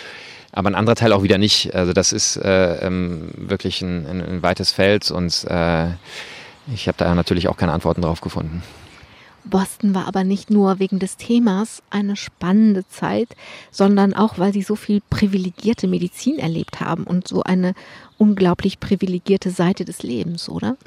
[0.51, 1.73] aber ein anderer Teil auch wieder nicht.
[1.75, 5.88] Also das ist äh, ähm, wirklich ein, ein, ein, weites Feld und äh,
[6.73, 8.63] ich habe da natürlich auch keine Antworten drauf gefunden.
[9.45, 13.30] Boston war aber nicht nur wegen des Themas eine spannende Zeit,
[13.71, 17.73] sondern auch, weil sie so viel privilegierte Medizin erlebt haben und so eine
[18.17, 20.78] unglaublich privilegierte Seite des Lebens, oder?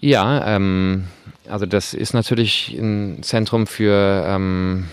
[0.00, 1.04] Ja, ähm,
[1.48, 4.86] also das ist natürlich ein Zentrum für ähm,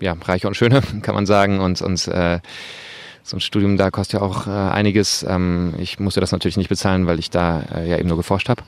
[0.00, 1.60] ja, reiche und schöne, kann man sagen.
[1.60, 2.40] Und, und äh,
[3.22, 5.24] so ein Studium da kostet ja auch äh, einiges.
[5.28, 8.48] Ähm, ich musste das natürlich nicht bezahlen, weil ich da äh, ja eben nur geforscht
[8.48, 8.62] habe.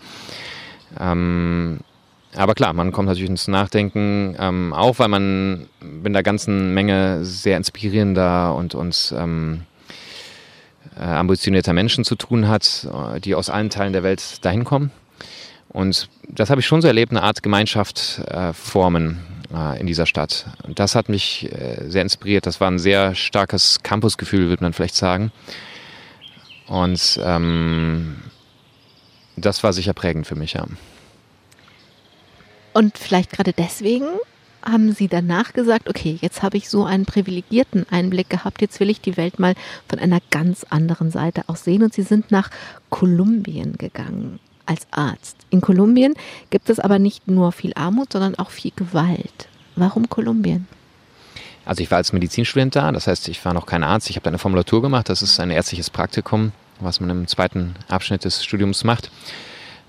[0.99, 1.81] Ähm,
[2.37, 7.25] aber klar, man kommt natürlich ins Nachdenken, ähm, auch weil man mit einer ganzen Menge
[7.25, 9.63] sehr inspirierender und, und ähm,
[10.99, 14.91] äh, ambitionierter Menschen zu tun hat, äh, die aus allen Teilen der Welt dahin kommen.
[15.69, 19.21] Und das habe ich schon so erlebt, eine Art Gemeinschaft äh, formen
[19.53, 20.47] äh, in dieser Stadt.
[20.63, 22.47] Und das hat mich äh, sehr inspiriert.
[22.47, 25.33] Das war ein sehr starkes Campusgefühl, würde man vielleicht sagen.
[26.67, 28.17] Und ähm,
[29.37, 30.67] das war sicher prägend für mich, ja.
[32.73, 34.07] Und vielleicht gerade deswegen
[34.65, 38.91] haben Sie danach gesagt, okay, jetzt habe ich so einen privilegierten Einblick gehabt, jetzt will
[38.91, 39.55] ich die Welt mal
[39.89, 41.83] von einer ganz anderen Seite aus sehen.
[41.83, 42.51] Und Sie sind nach
[42.91, 45.37] Kolumbien gegangen als Arzt.
[45.51, 46.15] In Kolumbien
[46.51, 49.49] gibt es aber nicht nur viel Armut, sondern auch viel Gewalt.
[49.77, 50.67] Warum Kolumbien?
[51.67, 54.11] Also ich war als Medizinstudent da, das heißt, ich war noch kein Arzt.
[54.11, 55.09] Ich habe da eine Formulatur gemacht.
[55.09, 59.11] Das ist ein ärztliches Praktikum, was man im zweiten Abschnitt des Studiums macht.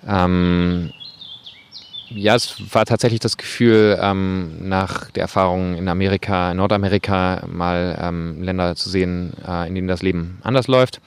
[0.08, 0.92] Ähm,
[2.10, 7.98] ja, es war tatsächlich das Gefühl, ähm, nach der Erfahrung in Amerika, in Nordamerika, mal
[8.00, 11.02] ähm, Länder zu sehen, äh, in denen das Leben anders läuft.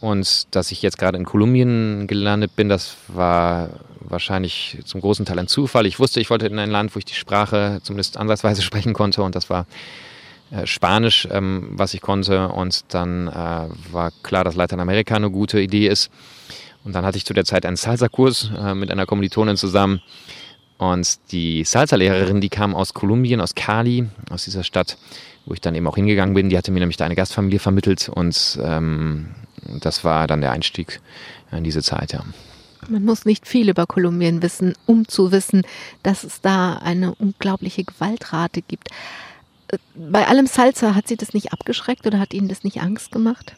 [0.00, 3.68] Und dass ich jetzt gerade in Kolumbien gelandet bin, das war
[4.00, 5.86] wahrscheinlich zum großen Teil ein Zufall.
[5.86, 9.22] Ich wusste, ich wollte in ein Land, wo ich die Sprache zumindest ansatzweise sprechen konnte
[9.22, 9.66] und das war
[10.64, 12.48] Spanisch, ähm, was ich konnte.
[12.48, 13.32] Und dann äh,
[13.92, 16.10] war klar, dass Lateinamerika eine gute Idee ist.
[16.84, 20.00] Und dann hatte ich zu der Zeit einen Salsa-Kurs äh, mit einer Kommilitonin zusammen.
[20.78, 24.96] Und die Salsa-Lehrerin, die kam aus Kolumbien, aus Cali, aus dieser Stadt,
[25.44, 26.48] wo ich dann eben auch hingegangen bin.
[26.48, 29.28] Die hatte mir nämlich da eine Gastfamilie vermittelt und ähm,
[29.80, 31.00] das war dann der Einstieg
[31.52, 32.24] in diese Zeit, ja.
[32.88, 35.62] Man muss nicht viel über Kolumbien wissen, um zu wissen,
[36.02, 38.88] dass es da eine unglaubliche Gewaltrate gibt.
[39.94, 43.54] Bei allem Salsa hat Sie das nicht abgeschreckt oder hat Ihnen das nicht Angst gemacht?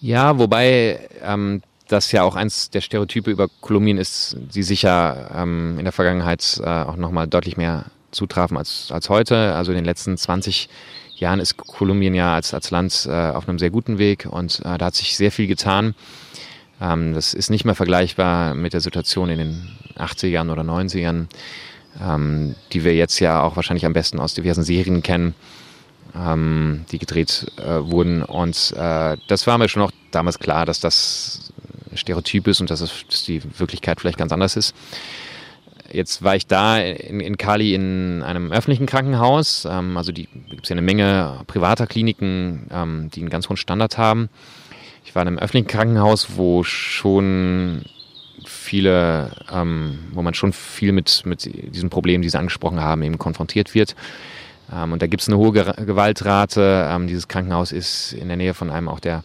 [0.00, 5.76] Ja, wobei ähm, das ja auch eins der Stereotype über Kolumbien ist, die sicher ähm,
[5.78, 9.54] in der Vergangenheit äh, auch nochmal deutlich mehr zutrafen als, als heute.
[9.54, 10.68] Also in den letzten 20
[11.16, 14.78] Jahren ist Kolumbien ja als, als Land äh, auf einem sehr guten Weg und äh,
[14.78, 15.94] da hat sich sehr viel getan.
[16.80, 21.26] Ähm, das ist nicht mehr vergleichbar mit der Situation in den 80ern oder 90ern,
[22.00, 25.34] ähm, die wir jetzt ja auch wahrscheinlich am besten aus diversen Serien kennen,
[26.14, 28.22] ähm, die gedreht äh, wurden.
[28.22, 31.52] Und äh, das war mir schon auch damals klar, dass das
[31.94, 34.74] Stereotyp ist und dass, es, dass die Wirklichkeit vielleicht ganz anders ist.
[35.90, 39.66] Jetzt war ich da in, in Kali in einem öffentlichen Krankenhaus.
[39.68, 40.28] Ähm, also gibt
[40.62, 44.28] es ja eine Menge privater Kliniken, ähm, die einen ganz hohen Standard haben.
[45.04, 47.84] Ich war in einem öffentlichen Krankenhaus, wo schon
[48.68, 53.18] viele, ähm, wo man schon viel mit, mit diesen Problemen, die Sie angesprochen haben, eben
[53.18, 53.96] konfrontiert wird.
[54.72, 56.86] Ähm, und da gibt es eine hohe Gewaltrate.
[56.90, 59.24] Ähm, dieses Krankenhaus ist in der Nähe von einem auch der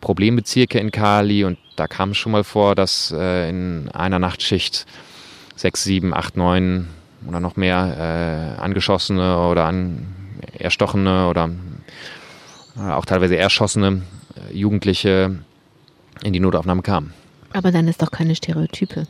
[0.00, 4.86] Problembezirke in Kali und da kam es schon mal vor, dass äh, in einer Nachtschicht
[5.56, 6.88] sechs, sieben, acht, neun
[7.26, 10.06] oder noch mehr äh, angeschossene oder an,
[10.58, 11.50] erstochene oder
[12.78, 14.02] äh, auch teilweise erschossene
[14.36, 15.38] äh, Jugendliche
[16.22, 17.12] in die Notaufnahme kamen.
[17.56, 19.06] Aber dann ist doch keine Stereotype.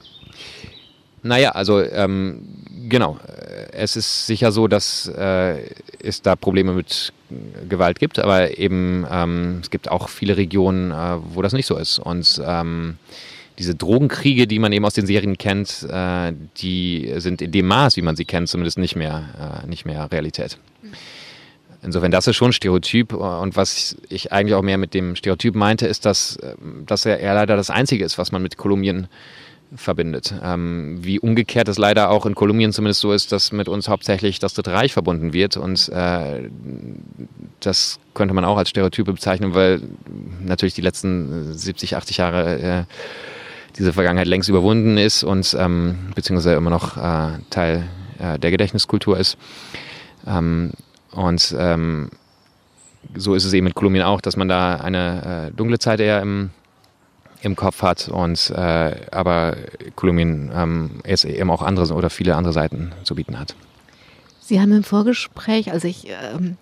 [1.25, 2.43] Naja, also ähm,
[2.89, 3.19] genau.
[3.73, 5.69] Es ist sicher so, dass äh,
[6.01, 7.13] es da Probleme mit
[7.69, 11.77] Gewalt gibt, aber eben ähm, es gibt auch viele Regionen, äh, wo das nicht so
[11.77, 11.99] ist.
[11.99, 12.99] Und ähm,
[13.59, 17.97] diese Drogenkriege, die man eben aus den Serien kennt, äh, die sind in dem Maß,
[17.97, 20.57] wie man sie kennt, zumindest nicht mehr, äh, nicht mehr Realität.
[21.87, 23.13] Insofern, das ist schon Stereotyp.
[23.13, 27.21] Und was ich eigentlich auch mehr mit dem Stereotyp meinte, ist, dass, äh, dass er,
[27.21, 29.07] er leider das Einzige ist, was man mit Kolumbien
[29.75, 30.35] verbindet.
[30.43, 34.39] Ähm, wie umgekehrt es leider auch in Kolumbien zumindest so ist, dass mit uns hauptsächlich
[34.39, 35.57] das Dritte Reich verbunden wird.
[35.57, 36.51] Und äh,
[37.61, 39.81] das könnte man auch als Stereotype bezeichnen, weil
[40.41, 42.85] natürlich die letzten 70, 80 Jahre äh,
[43.79, 47.85] diese Vergangenheit längst überwunden ist und ähm, beziehungsweise immer noch äh, Teil
[48.19, 49.37] äh, der Gedächtniskultur ist.
[50.27, 50.73] Ähm,
[51.17, 52.11] und ähm,
[53.15, 56.21] so ist es eben mit Kolumbien auch, dass man da eine äh, dunkle Zeit eher
[56.21, 56.51] im,
[57.41, 59.57] im Kopf hat und äh, aber
[59.95, 63.55] Kolumbien ähm, jetzt eben auch andere oder viele andere Seiten zu bieten hat.
[64.41, 66.57] Sie haben im Vorgespräch, also ich ähm,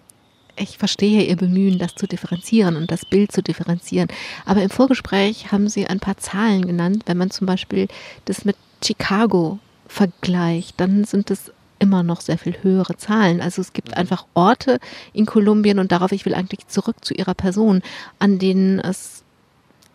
[0.57, 4.09] ich verstehe Ihr Bemühen, das zu differenzieren und das Bild zu differenzieren.
[4.45, 7.03] Aber im Vorgespräch haben Sie ein paar Zahlen genannt.
[7.07, 7.89] Wenn man zum Beispiel
[8.25, 11.53] das mit Chicago vergleicht, dann sind es
[11.85, 13.43] immer noch sehr viel höhere Zahlen.
[13.43, 14.81] Also es gibt einfach Orte
[15.13, 17.83] in Kolumbien und darauf, ich will eigentlich zurück zu Ihrer Person,
[18.19, 19.23] an denen es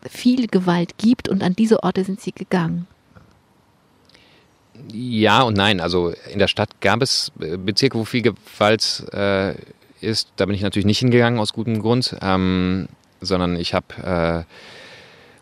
[0.08, 2.88] viel Gewalt gibt und an diese Orte sind Sie gegangen.
[4.93, 5.82] Ja und nein.
[5.82, 9.56] Also in der Stadt gab es äh, Bezirke, wo viel Gewalt äh,
[9.99, 12.88] ist, da bin ich natürlich nicht hingegangen aus gutem Grund, ähm,
[13.19, 14.79] sondern ich habe, äh,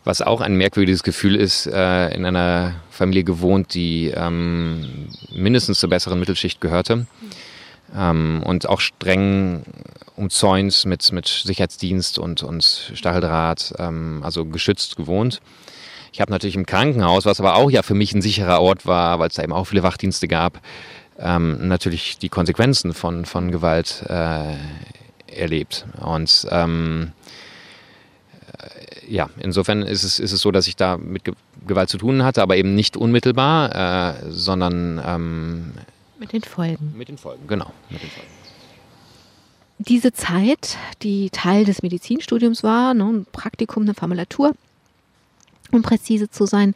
[0.04, 5.90] was auch ein merkwürdiges Gefühl ist, äh, in einer Familie gewohnt, die ähm, mindestens zur
[5.90, 7.06] besseren Mittelschicht gehörte
[7.96, 9.62] ähm, und auch streng
[10.16, 15.40] umzäunt mit, mit Sicherheitsdienst und, und Stacheldraht, ähm, also geschützt gewohnt.
[16.12, 19.18] Ich habe natürlich im Krankenhaus, was aber auch ja für mich ein sicherer Ort war,
[19.18, 20.60] weil es da eben auch viele Wachdienste gab,
[21.18, 24.56] ähm, natürlich die Konsequenzen von, von Gewalt äh,
[25.26, 25.86] erlebt.
[26.00, 27.47] Und ähm, äh,
[29.08, 31.22] ja, insofern ist es, ist es so, dass ich da mit
[31.66, 35.72] Gewalt zu tun hatte, aber eben nicht unmittelbar, äh, sondern ähm,
[36.18, 36.94] mit den Folgen.
[36.96, 37.72] Mit den Folgen, genau.
[37.90, 38.28] Den Folgen.
[39.78, 44.52] Diese Zeit, die Teil des Medizinstudiums war, ne, ein Praktikum, eine Formulatur,
[45.70, 46.74] um präzise zu sein,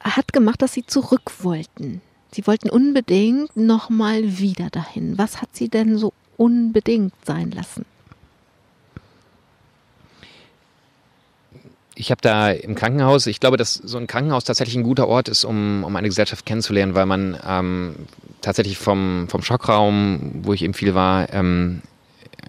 [0.00, 2.00] hat gemacht, dass sie zurück wollten
[2.32, 5.18] Sie wollten unbedingt nochmal wieder dahin.
[5.18, 7.84] Was hat Sie denn so unbedingt sein lassen?
[12.00, 15.28] Ich habe da im Krankenhaus, ich glaube, dass so ein Krankenhaus tatsächlich ein guter Ort
[15.28, 17.94] ist, um, um eine Gesellschaft kennenzulernen, weil man ähm,
[18.40, 21.82] tatsächlich vom, vom Schockraum, wo ich eben viel war, ähm,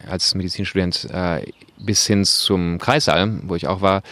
[0.09, 1.45] als Medizinstudent äh,
[1.77, 4.03] bis hin zum Kreissaal, wo ich auch war,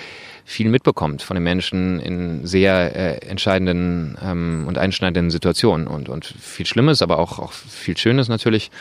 [0.43, 6.25] viel mitbekommt von den Menschen in sehr äh, entscheidenden ähm, und einschneidenden Situationen und, und
[6.25, 8.71] viel Schlimmes, aber auch, auch viel Schönes natürlich.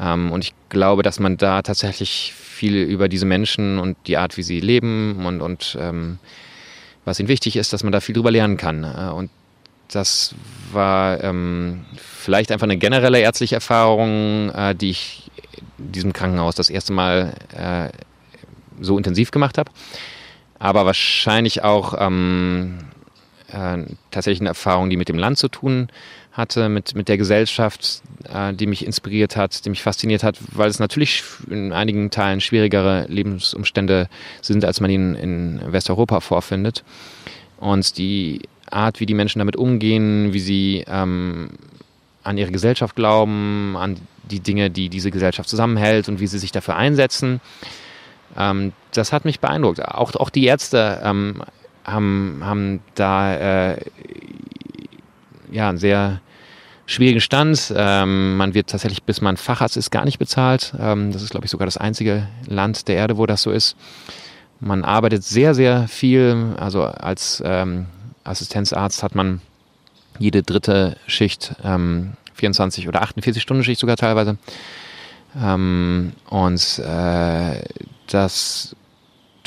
[0.00, 4.36] Ähm, und ich glaube, dass man da tatsächlich viel über diese Menschen und die Art,
[4.36, 6.18] wie sie leben und, und ähm,
[7.04, 8.84] was ihnen wichtig ist, dass man da viel drüber lernen kann.
[8.84, 9.30] Äh, und
[9.90, 10.34] das
[10.72, 15.30] war ähm, vielleicht einfach eine generelle ärztliche Erfahrung, äh, die ich
[15.78, 17.88] in diesem Krankenhaus das erste Mal äh,
[18.80, 19.70] so intensiv gemacht habe
[20.58, 22.78] aber wahrscheinlich auch ähm,
[23.52, 23.78] äh,
[24.10, 25.88] tatsächlich eine Erfahrung, die mit dem Land zu tun
[26.38, 28.00] hatte, mit, mit der Gesellschaft,
[28.32, 32.40] äh, die mich inspiriert hat, die mich fasziniert hat, weil es natürlich in einigen Teilen
[32.40, 34.08] schwierigere Lebensumstände
[34.40, 36.84] sind, als man ihn in Westeuropa vorfindet.
[37.58, 41.50] Und die Art, wie die Menschen damit umgehen, wie sie ähm,
[42.22, 43.96] an ihre Gesellschaft glauben, an
[44.30, 47.40] die Dinge, die diese Gesellschaft zusammenhält und wie sie sich dafür einsetzen,
[48.36, 49.84] ähm, das hat mich beeindruckt.
[49.84, 51.42] Auch, auch die Ärzte ähm,
[51.84, 53.80] haben, haben da äh,
[55.50, 56.20] ja, einen sehr
[56.88, 57.72] schwierigen Stand.
[57.76, 60.72] Ähm, man wird tatsächlich, bis man Facharzt ist, gar nicht bezahlt.
[60.80, 63.76] Ähm, das ist, glaube ich, sogar das einzige Land der Erde, wo das so ist.
[64.58, 66.54] Man arbeitet sehr, sehr viel.
[66.58, 67.86] Also als ähm,
[68.24, 69.40] Assistenzarzt hat man
[70.18, 74.38] jede dritte Schicht, ähm, 24 oder 48 Stunden Schicht sogar teilweise.
[75.40, 77.62] Ähm, und äh,
[78.06, 78.74] das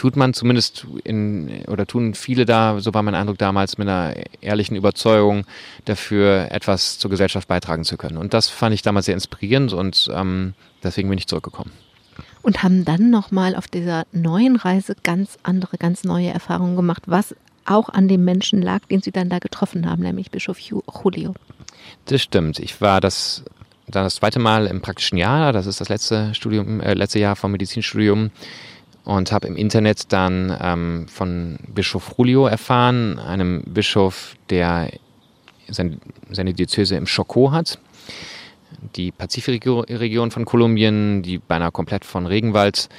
[0.01, 4.15] tut man zumindest in, oder tun viele da, so war mein Eindruck damals, mit einer
[4.41, 5.45] ehrlichen Überzeugung
[5.85, 8.17] dafür, etwas zur Gesellschaft beitragen zu können.
[8.17, 11.71] Und das fand ich damals sehr inspirierend und ähm, deswegen bin ich zurückgekommen.
[12.41, 17.35] Und haben dann nochmal auf dieser neuen Reise ganz andere, ganz neue Erfahrungen gemacht, was
[17.65, 21.35] auch an dem Menschen lag, den Sie dann da getroffen haben, nämlich Bischof Julio.
[22.05, 22.57] Das stimmt.
[22.57, 23.43] Ich war das
[23.87, 27.35] dann das zweite Mal im praktischen Jahr, das ist das letzte Studium, äh, letzte Jahr
[27.35, 28.31] vom Medizinstudium
[29.03, 34.91] und habe im Internet dann ähm, von Bischof Julio erfahren, einem Bischof, der
[35.67, 35.99] sein,
[36.31, 37.79] seine Diözese im Chocó hat,
[38.95, 42.89] die Pazifikregion von Kolumbien, die beinahe komplett von Regenwald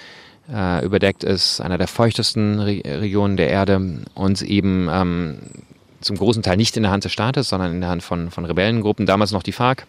[0.52, 5.38] äh, überdeckt ist, einer der feuchtesten Re Regionen der Erde und eben ähm,
[6.00, 8.44] zum großen Teil nicht in der Hand des Staates, sondern in der Hand von, von
[8.44, 9.86] Rebellengruppen, damals noch die FARC,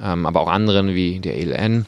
[0.00, 1.86] ähm, aber auch anderen wie der ELN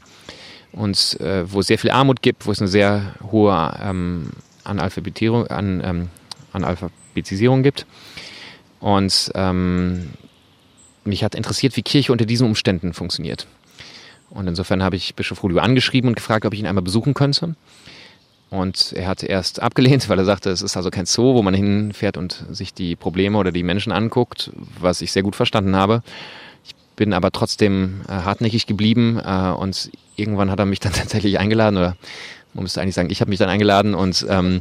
[0.73, 4.31] und äh, wo es sehr viel Armut gibt, wo es eine sehr hohe ähm,
[4.65, 6.09] Analphabetierung, an, ähm,
[6.53, 7.87] Analphabetisierung gibt.
[8.81, 10.11] Und ähm,
[11.05, 13.47] mich hat interessiert, wie Kirche unter diesen Umständen funktioniert.
[14.31, 17.57] Und insofern habe ich Bischof Julio angeschrieben und gefragt, ob ich ihn einmal besuchen könnte.
[18.49, 21.55] Und er hat erst abgelehnt, weil er sagte, es ist also kein Zoo, wo man
[21.55, 26.03] hinfährt und sich die Probleme oder die Menschen anguckt, was ich sehr gut verstanden habe
[27.01, 31.79] bin aber trotzdem äh, hartnäckig geblieben äh, und irgendwann hat er mich dann tatsächlich eingeladen
[31.79, 31.97] oder
[32.53, 34.61] man müsste eigentlich sagen, ich habe mich dann eingeladen und ähm,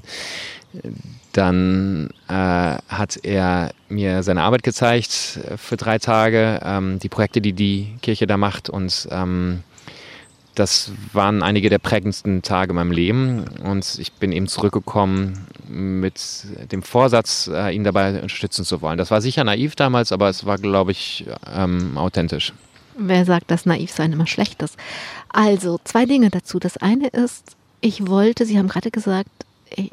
[1.33, 7.41] dann äh, hat er mir seine Arbeit gezeigt äh, für drei Tage, ähm, die Projekte,
[7.41, 9.63] die die Kirche da macht und ähm,
[10.59, 16.45] das waren einige der prägendsten Tage in meinem Leben und ich bin eben zurückgekommen mit
[16.71, 18.97] dem Vorsatz, äh, ihn dabei unterstützen zu wollen.
[18.97, 22.53] Das war sicher naiv damals, aber es war, glaube ich, ähm, authentisch.
[22.97, 24.75] Wer sagt, dass naiv sein immer schlecht ist?
[25.29, 26.59] Also, zwei Dinge dazu.
[26.59, 29.29] Das eine ist, ich wollte, Sie haben gerade gesagt,
[29.73, 29.91] ich,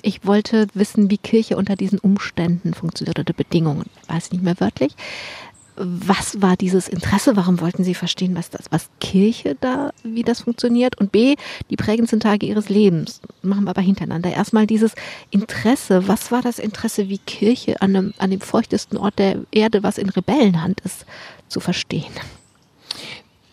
[0.00, 3.84] ich wollte wissen, wie Kirche unter diesen Umständen funktioniert oder Bedingungen.
[4.08, 4.94] Weiß nicht mehr wörtlich
[5.80, 7.36] was war dieses Interesse?
[7.36, 11.00] Warum wollten Sie verstehen, was das, was Kirche da, wie das funktioniert?
[11.00, 11.36] Und B,
[11.70, 13.20] die prägendsten Tage Ihres Lebens.
[13.42, 14.30] Machen wir aber hintereinander.
[14.30, 14.94] Erstmal dieses
[15.30, 16.06] Interesse.
[16.06, 19.98] Was war das Interesse, wie Kirche an, einem, an dem feuchtesten Ort der Erde, was
[19.98, 21.06] in Rebellenhand ist,
[21.48, 22.12] zu verstehen?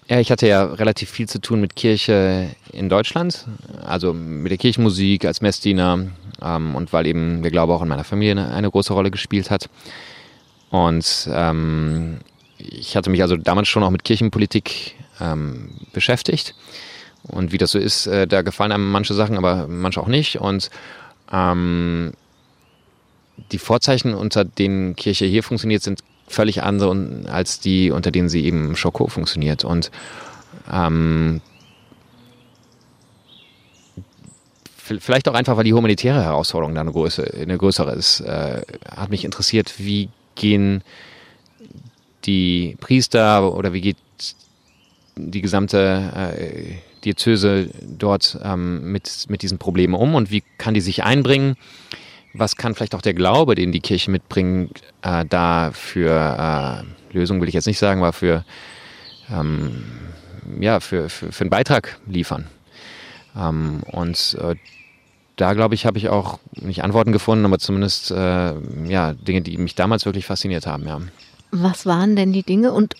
[0.10, 3.46] Ja, ich hatte ja relativ viel zu tun mit Kirche in Deutschland,
[3.86, 6.08] also mit der Kirchenmusik als Messdiener
[6.42, 9.52] ähm, und weil eben der Glaube auch in meiner Familie eine, eine große Rolle gespielt
[9.52, 9.70] hat.
[10.70, 12.20] Und ähm,
[12.58, 16.56] ich hatte mich also damals schon auch mit Kirchenpolitik ähm, beschäftigt.
[17.24, 20.40] Und wie das so ist, äh, da gefallen einem manche Sachen, aber manche auch nicht.
[20.40, 20.70] Und
[21.32, 22.14] ähm,
[23.52, 28.44] die Vorzeichen, unter denen Kirche hier funktioniert, sind völlig andere als die, unter denen sie
[28.46, 29.64] eben im Schoko funktioniert.
[29.64, 29.92] Und
[30.72, 31.42] ähm,
[34.76, 39.10] vielleicht auch einfach, weil die humanitäre Herausforderung da eine, größere, eine größere ist, äh, hat
[39.10, 40.84] mich interessiert, wie gehen
[42.26, 43.98] die Priester oder wie geht
[45.16, 50.82] die gesamte äh, Diözese dort ähm, mit, mit diesen Problemen um und wie kann die
[50.82, 51.56] sich einbringen?
[52.34, 57.42] Was kann vielleicht auch der Glaube, den die Kirche mitbringt, äh, da für äh, Lösungen
[57.42, 58.46] will ich jetzt nicht sagen, aber für,
[59.32, 59.84] ähm,
[60.60, 62.48] ja, für, für, für einen Beitrag liefern?
[63.36, 64.56] Ähm, und äh,
[65.38, 68.54] da glaube ich, habe ich auch nicht Antworten gefunden, aber zumindest äh,
[68.88, 71.00] ja, Dinge, die mich damals wirklich fasziniert haben, ja.
[71.52, 72.74] Was waren denn die Dinge?
[72.74, 72.96] Und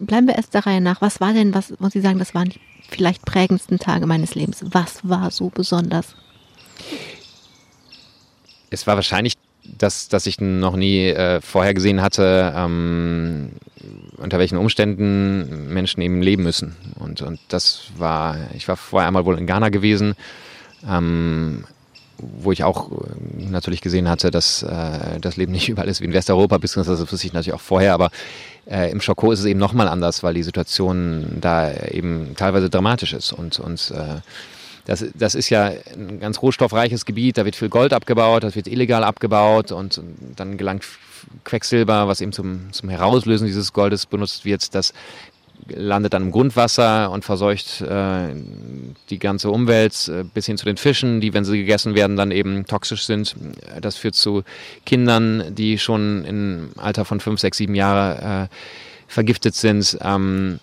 [0.00, 1.00] bleiben wir erst der Reihe nach.
[1.00, 4.64] Was war denn, was muss ich sagen, das waren die vielleicht prägendsten Tage meines Lebens?
[4.70, 6.16] Was war so besonders?
[8.70, 9.34] Es war wahrscheinlich
[9.78, 13.52] das, dass ich noch nie äh, vorher gesehen hatte, ähm,
[14.16, 16.74] unter welchen Umständen Menschen eben leben müssen.
[16.98, 20.14] Und, und das war, ich war vorher einmal wohl in Ghana gewesen,
[20.88, 21.64] ähm,
[22.38, 26.06] wo ich auch äh, natürlich gesehen hatte, dass äh, das Leben nicht überall ist wie
[26.06, 28.10] in Westeuropa, beziehungsweise das wusste ich natürlich auch vorher, aber
[28.66, 33.12] äh, im Schoko ist es eben nochmal anders, weil die Situation da eben teilweise dramatisch
[33.12, 34.20] ist und, und äh,
[34.84, 38.66] das, das ist ja ein ganz rohstoffreiches Gebiet, da wird viel Gold abgebaut, das wird
[38.66, 40.00] illegal abgebaut und,
[40.36, 40.84] dann gelangt
[41.44, 44.92] Quecksilber, was eben zum, zum Herauslösen dieses Goldes benutzt wird, das
[45.68, 48.34] landet dann im Grundwasser und verseucht äh,
[49.10, 52.30] die ganze Umwelt äh, bis hin zu den Fischen, die, wenn sie gegessen werden, dann
[52.30, 53.34] eben toxisch sind.
[53.80, 54.42] Das führt zu
[54.86, 58.54] Kindern, die schon im Alter von fünf, sechs, sieben Jahre äh,
[59.06, 59.98] vergiftet sind.
[60.02, 60.58] Ähm,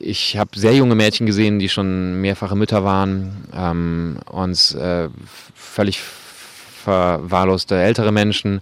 [0.00, 5.08] ich habe sehr junge Mädchen gesehen, die schon mehrfache Mütter waren ähm, und äh,
[5.54, 8.60] völlig verwahrloste ältere Menschen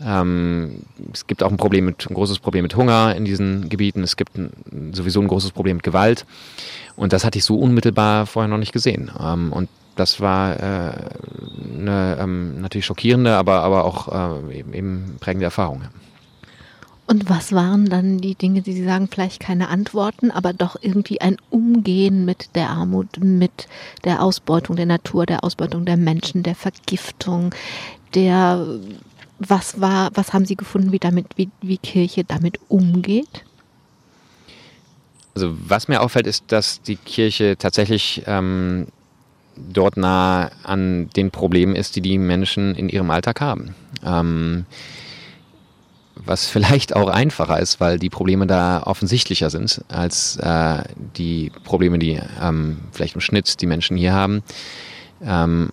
[0.00, 0.82] Ähm,
[1.12, 4.02] es gibt auch ein Problem mit, ein großes Problem mit Hunger in diesen Gebieten.
[4.02, 4.50] Es gibt ein,
[4.92, 6.26] sowieso ein großes Problem mit Gewalt.
[6.96, 9.10] Und das hatte ich so unmittelbar vorher noch nicht gesehen.
[9.18, 10.92] Ähm, und das war äh,
[11.78, 15.82] eine ähm, natürlich schockierende, aber, aber auch äh, eben prägende Erfahrung.
[17.08, 21.20] Und was waren dann die Dinge, die Sie sagen, vielleicht keine Antworten, aber doch irgendwie
[21.20, 23.68] ein Umgehen mit der Armut, mit
[24.04, 27.54] der Ausbeutung der Natur, der Ausbeutung der Menschen, der Vergiftung,
[28.14, 28.66] der
[29.38, 33.44] was war, was haben Sie gefunden, wie damit, wie, wie Kirche damit umgeht?
[35.34, 38.86] Also was mir auffällt, ist, dass die Kirche tatsächlich ähm,
[39.56, 43.74] dort nah an den Problemen ist, die die Menschen in ihrem Alltag haben.
[44.04, 44.64] Ähm,
[46.14, 50.82] was vielleicht auch einfacher ist, weil die Probleme da offensichtlicher sind als äh,
[51.16, 54.42] die Probleme, die ähm, vielleicht im Schnitt die Menschen hier haben.
[55.22, 55.70] Ähm,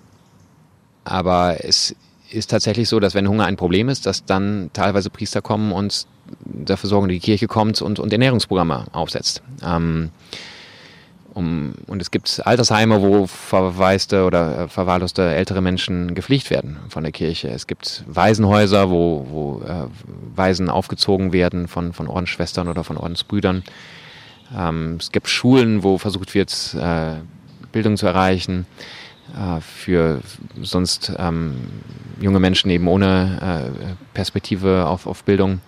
[1.06, 1.96] aber es
[2.34, 6.08] ist tatsächlich so, dass wenn Hunger ein Problem ist, dass dann teilweise Priester kommen und
[6.44, 9.42] dafür sorgen, die Kirche kommt und, und Ernährungsprogramme aufsetzt.
[9.64, 10.10] Ähm,
[11.34, 17.04] um, und es gibt Altersheime, wo verwaiste oder äh, verwahrloste ältere Menschen gepflegt werden von
[17.04, 17.50] der Kirche.
[17.50, 19.88] Es gibt Waisenhäuser, wo, wo äh,
[20.36, 23.64] Waisen aufgezogen werden von, von Ordensschwestern oder von Ordensbrüdern.
[24.56, 27.16] Ähm, es gibt Schulen, wo versucht wird, äh,
[27.72, 28.68] Bildung zu erreichen
[29.62, 30.22] für
[30.62, 31.56] sonst ähm,
[32.20, 35.62] junge Menschen eben ohne äh, Perspektive auf, auf Bildung.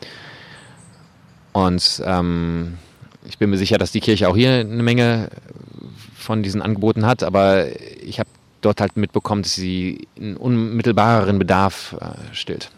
[1.53, 2.77] Und ähm,
[3.27, 5.29] ich bin mir sicher, dass die Kirche auch hier eine Menge
[6.15, 7.65] von diesen Angeboten hat, aber
[8.03, 8.29] ich habe
[8.61, 12.71] dort halt mitbekommen, dass sie einen unmittelbareren Bedarf äh, stillt.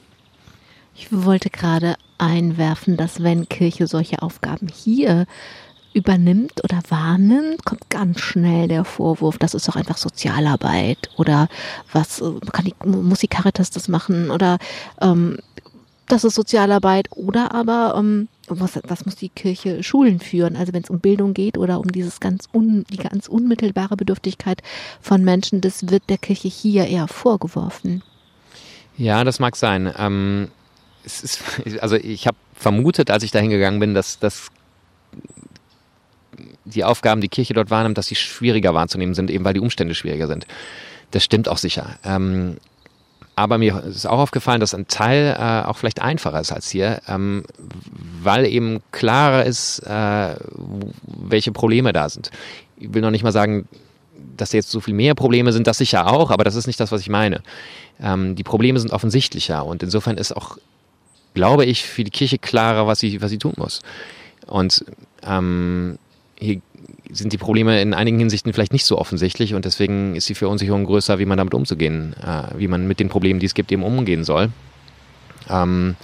[0.95, 5.25] Ich wollte gerade einwerfen, dass wenn Kirche solche Aufgaben hier
[5.97, 11.49] übernimmt oder wahrnimmt, kommt ganz schnell der Vorwurf, das ist doch einfach Sozialarbeit oder
[11.91, 14.59] was kann die, muss die Caritas das machen oder
[15.01, 15.39] ähm,
[16.07, 20.55] das ist Sozialarbeit oder aber ähm, was, was muss die Kirche Schulen führen?
[20.55, 24.61] Also wenn es um Bildung geht oder um dieses ganz un, die ganz unmittelbare Bedürftigkeit
[25.01, 28.03] von Menschen, das wird der Kirche hier eher vorgeworfen.
[28.97, 29.93] Ja, das mag sein.
[29.97, 30.47] Ähm,
[31.03, 31.41] ist,
[31.81, 34.47] also ich habe vermutet, als ich da hingegangen bin, dass, dass
[36.65, 39.95] die Aufgaben, die Kirche dort wahrnimmt, dass sie schwieriger wahrzunehmen sind, eben weil die Umstände
[39.95, 40.45] schwieriger sind.
[41.11, 41.97] Das stimmt auch sicher.
[42.03, 42.57] Ähm,
[43.35, 47.01] aber mir ist auch aufgefallen, dass ein Teil äh, auch vielleicht einfacher ist als hier,
[47.07, 47.43] ähm,
[48.23, 50.35] weil eben klarer ist, äh,
[51.05, 52.31] welche Probleme da sind.
[52.77, 53.67] Ich will noch nicht mal sagen,
[54.35, 56.91] dass jetzt so viel mehr Probleme sind, das sicher auch, aber das ist nicht das,
[56.91, 57.43] was ich meine.
[58.01, 60.57] Ähm, die Probleme sind offensichtlicher und insofern ist auch,
[61.35, 63.81] glaube ich, für die Kirche klarer, was sie, was sie tun muss.
[64.47, 64.83] Und
[65.23, 65.99] ähm,
[66.39, 66.61] hier
[67.11, 70.85] sind die Probleme in einigen Hinsichten vielleicht nicht so offensichtlich und deswegen ist die Verunsicherung
[70.85, 73.83] größer, wie man damit umzugehen, äh, wie man mit den Problemen, die es gibt, eben
[73.83, 74.49] umgehen soll.
[75.49, 75.95] Ähm,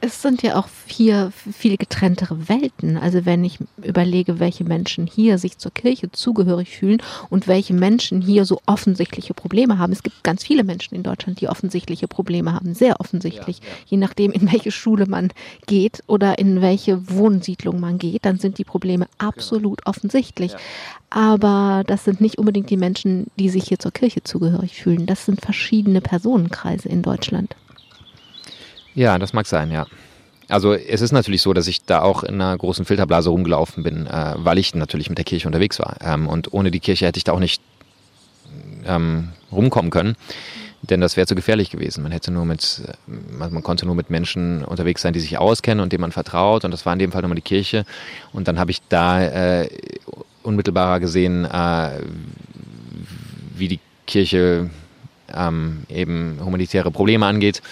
[0.00, 2.96] es sind ja auch hier viel getrenntere Welten.
[2.96, 8.22] Also wenn ich überlege, welche Menschen hier sich zur Kirche zugehörig fühlen und welche Menschen
[8.22, 9.92] hier so offensichtliche Probleme haben.
[9.92, 13.58] Es gibt ganz viele Menschen in Deutschland, die offensichtliche Probleme haben, sehr offensichtlich.
[13.58, 13.74] Ja, ja.
[13.86, 15.32] Je nachdem, in welche Schule man
[15.66, 20.52] geht oder in welche Wohnsiedlung man geht, dann sind die Probleme absolut offensichtlich.
[20.52, 20.58] Ja.
[21.10, 25.06] Aber das sind nicht unbedingt die Menschen, die sich hier zur Kirche zugehörig fühlen.
[25.06, 27.54] Das sind verschiedene Personenkreise in Deutschland.
[28.94, 29.86] Ja, das mag sein, ja.
[30.50, 34.06] Also es ist natürlich so, dass ich da auch in einer großen Filterblase rumgelaufen bin,
[34.06, 35.96] äh, weil ich natürlich mit der Kirche unterwegs war.
[36.02, 37.62] Ähm, und ohne die Kirche hätte ich da auch nicht
[38.84, 40.16] ähm, rumkommen können,
[40.82, 42.02] denn das wäre zu gefährlich gewesen.
[42.02, 45.82] Man hätte nur mit, äh, man konnte nur mit Menschen unterwegs sein, die sich auskennen
[45.82, 46.64] und denen man vertraut.
[46.64, 47.84] Und das war in dem Fall nur die Kirche.
[48.32, 49.68] Und dann habe ich da äh,
[50.42, 52.00] unmittelbarer gesehen, äh,
[53.54, 54.68] wie die Kirche
[55.32, 57.62] ähm, eben humanitäre Probleme angeht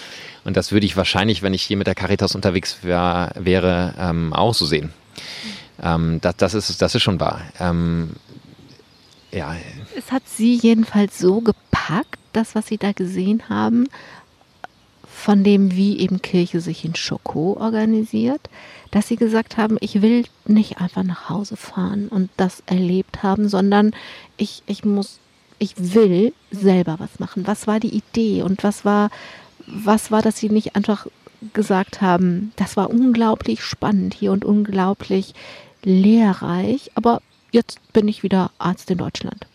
[0.49, 4.33] und das würde ich wahrscheinlich, wenn ich hier mit der Caritas unterwegs wär, wäre, ähm,
[4.33, 4.91] auch so sehen.
[5.79, 7.41] Ähm, das, das, ist, das ist schon wahr.
[7.59, 8.13] Ähm,
[9.31, 9.55] ja.
[9.95, 13.87] Es hat Sie jedenfalls so gepackt, das, was Sie da gesehen haben,
[15.07, 18.41] von dem, wie eben Kirche sich in Schoko organisiert,
[18.89, 23.49] dass Sie gesagt haben, ich will nicht einfach nach Hause fahren und das erlebt haben,
[23.49, 23.91] sondern
[24.35, 25.19] ich, ich muss,
[25.59, 27.45] ich will selber was machen.
[27.45, 29.11] Was war die Idee und was war
[29.71, 31.07] was war, dass Sie nicht einfach
[31.53, 35.33] gesagt haben, das war unglaublich spannend hier und unglaublich
[35.83, 39.47] lehrreich, aber jetzt bin ich wieder Arzt in Deutschland?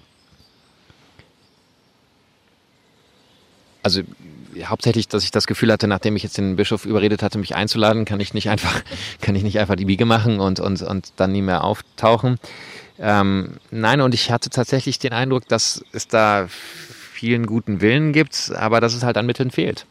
[3.82, 4.00] Also
[4.64, 8.06] hauptsächlich, dass ich das Gefühl hatte, nachdem ich jetzt den Bischof überredet hatte, mich einzuladen,
[8.06, 8.82] kann ich nicht einfach,
[9.20, 12.38] kann ich nicht einfach die Biege machen und, und, und dann nie mehr auftauchen.
[12.98, 18.52] Ähm, nein, und ich hatte tatsächlich den Eindruck, dass es da vielen guten Willen gibt,
[18.54, 19.86] aber dass es halt an Mitteln fehlt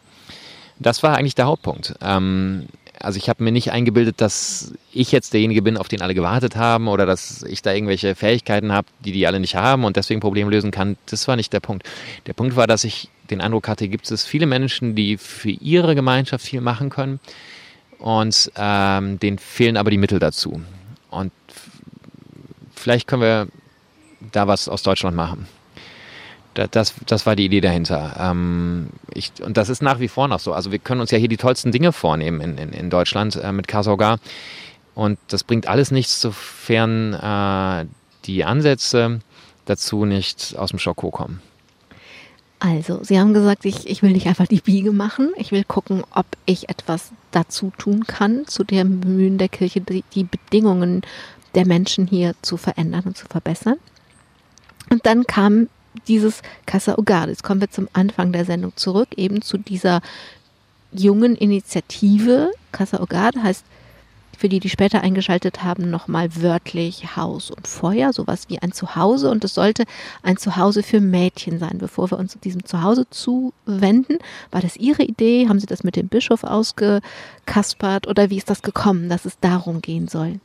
[0.84, 1.96] Das war eigentlich der Hauptpunkt.
[2.02, 2.68] Ähm,
[3.00, 6.56] also ich habe mir nicht eingebildet, dass ich jetzt derjenige bin, auf den alle gewartet
[6.56, 10.22] haben oder dass ich da irgendwelche Fähigkeiten habe, die die alle nicht haben und deswegen
[10.22, 10.98] Probleme lösen kann.
[11.08, 11.90] Das war nicht der Punkt.
[12.28, 15.96] Der Punkt war, dass ich den Eindruck hatte, gibt es viele Menschen, die für ihre
[15.96, 17.20] Gemeinschaft viel machen können
[18.00, 20.62] und ähm, denen fehlen aber die Mittel dazu.
[21.10, 21.32] Und
[22.76, 23.48] vielleicht können wir
[24.32, 25.48] da was aus Deutschland machen.
[26.54, 28.16] Das, das war die Idee dahinter.
[28.20, 30.54] Ähm, ich, und das ist nach wie vor noch so.
[30.54, 33.52] Also wir können uns ja hier die tollsten Dinge vornehmen in, in, in Deutschland äh,
[33.52, 34.20] mit Kasaugar.
[34.96, 37.86] Und das bringt alles nichts, sofern äh,
[38.26, 39.22] die Ansätze
[39.66, 41.42] dazu nicht aus dem Schoko kommen.
[42.60, 45.34] Also, Sie haben gesagt, ich, ich will nicht einfach die Biege machen.
[45.36, 50.04] Ich will gucken, ob ich etwas dazu tun kann, zu dem Bemühen der Kirche, die,
[50.14, 51.02] die Bedingungen
[51.56, 53.76] der Menschen hier zu verändern und zu verbessern.
[54.90, 55.68] Und dann kam
[56.08, 57.28] dieses Casa Hogar.
[57.30, 60.02] Jetzt kommen wir zum Anfang der Sendung zurück, eben zu dieser
[60.92, 62.52] jungen Initiative.
[62.72, 63.66] Casa Hogar heißt
[64.38, 69.30] für die, die später eingeschaltet haben, nochmal wörtlich Haus und Feuer, sowas wie ein Zuhause.
[69.30, 69.86] Und es sollte
[70.22, 71.78] ein Zuhause für Mädchen sein.
[71.78, 74.18] Bevor wir uns diesem Zuhause zuwenden,
[74.52, 75.48] war das Ihre Idee?
[75.48, 79.82] Haben Sie das mit dem Bischof ausgekaspert oder wie ist das gekommen, dass es darum
[79.82, 80.40] gehen soll?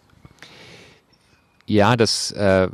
[1.66, 2.68] Ja, das äh,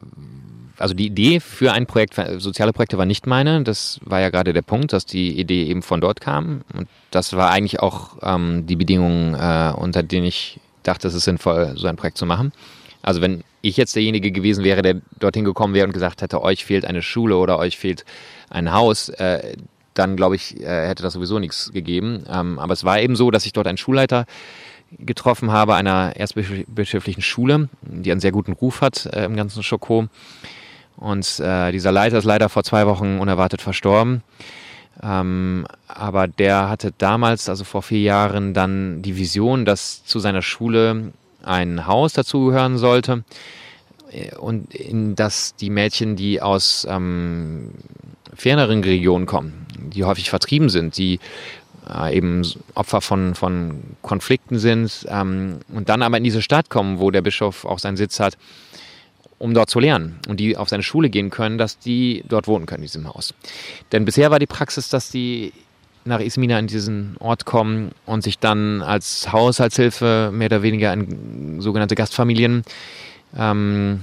[0.85, 3.63] also die Idee für ein Projekt, soziale Projekte war nicht meine.
[3.63, 6.61] Das war ja gerade der Punkt, dass die Idee eben von dort kam.
[6.75, 11.25] Und das war eigentlich auch ähm, die Bedingungen, äh, unter denen ich dachte, es ist
[11.25, 12.53] sinnvoll, so ein Projekt zu machen.
[13.01, 16.67] Also wenn ich jetzt derjenige gewesen wäre, der dorthin gekommen wäre und gesagt hätte, euch
[16.67, 18.05] fehlt eine Schule oder euch fehlt
[18.51, 19.57] ein Haus, äh,
[19.95, 22.27] dann glaube ich, äh, hätte das sowieso nichts gegeben.
[22.31, 24.27] Ähm, aber es war eben so, dass ich dort einen Schulleiter
[24.99, 30.09] getroffen habe, einer erzbischöflichen Schule, die einen sehr guten Ruf hat äh, im ganzen Schoko.
[30.97, 34.23] Und äh, dieser Leiter ist leider vor zwei Wochen unerwartet verstorben.
[35.03, 40.43] Ähm, aber der hatte damals, also vor vier Jahren, dann die Vision, dass zu seiner
[40.43, 43.25] Schule ein Haus dazugehören sollte
[44.39, 47.73] und in das die Mädchen, die aus ähm,
[48.35, 51.19] ferneren Regionen kommen, die häufig vertrieben sind, die
[51.93, 52.43] äh, eben
[52.75, 57.23] Opfer von, von Konflikten sind ähm, und dann aber in diese Stadt kommen, wo der
[57.23, 58.37] Bischof auch seinen Sitz hat,
[59.45, 62.65] um dort zu lernen und die auf seine Schule gehen können, dass die dort wohnen
[62.65, 63.35] können in diesem Haus.
[63.93, 65.53] Denn bisher war die Praxis, dass die
[66.07, 71.61] nach Ismina in diesen Ort kommen und sich dann als Haushaltshilfe mehr oder weniger in
[71.61, 72.63] sogenannte Gastfamilien
[73.37, 74.03] ähm,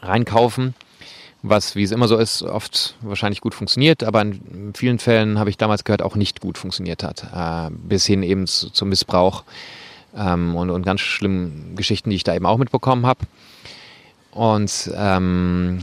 [0.00, 0.74] reinkaufen,
[1.42, 5.50] was, wie es immer so ist, oft wahrscheinlich gut funktioniert, aber in vielen Fällen habe
[5.50, 9.44] ich damals gehört, auch nicht gut funktioniert hat, äh, bis hin eben zu, zum Missbrauch
[10.16, 13.20] ähm, und, und ganz schlimmen Geschichten, die ich da eben auch mitbekommen habe.
[14.30, 15.78] Und ähm,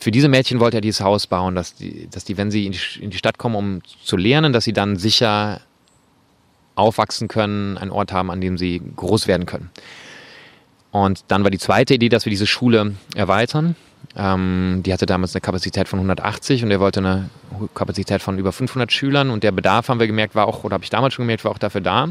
[0.00, 2.72] für diese Mädchen wollte er dieses Haus bauen, dass die, dass die wenn sie in
[2.72, 5.60] die, in die Stadt kommen, um zu lernen, dass sie dann sicher
[6.74, 9.70] aufwachsen können, einen Ort haben, an dem sie groß werden können.
[10.90, 13.76] Und dann war die zweite Idee, dass wir diese Schule erweitern.
[14.16, 17.30] Ähm, die hatte damals eine Kapazität von 180 und er wollte eine
[17.74, 19.30] Kapazität von über 500 Schülern.
[19.30, 21.52] Und der Bedarf, haben wir gemerkt, war auch, oder habe ich damals schon gemerkt, war
[21.52, 22.08] auch dafür da.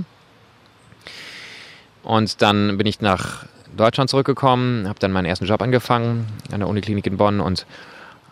[2.04, 3.46] Und dann bin ich nach
[3.76, 7.66] Deutschland zurückgekommen, habe dann meinen ersten Job angefangen an der Uniklinik in Bonn und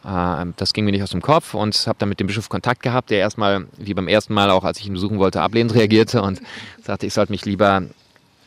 [0.06, 2.82] äh, das ging mir nicht aus dem Kopf und habe dann mit dem Bischof Kontakt
[2.82, 6.22] gehabt, der erstmal, wie beim ersten Mal auch, als ich ihn besuchen wollte, ablehnend reagierte
[6.22, 6.42] und
[6.82, 7.84] sagte, ich sollte mich lieber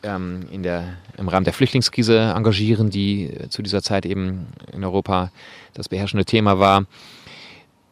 [0.03, 5.31] ähm, in der, im Rahmen der Flüchtlingskrise engagieren, die zu dieser Zeit eben in Europa
[5.73, 6.85] das beherrschende Thema war.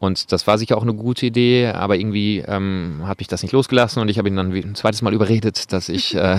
[0.02, 3.52] Und das war sicher auch eine gute Idee, aber irgendwie ähm, hat mich das nicht
[3.52, 6.38] losgelassen und ich habe ihn dann ein zweites Mal überredet, dass ich, äh,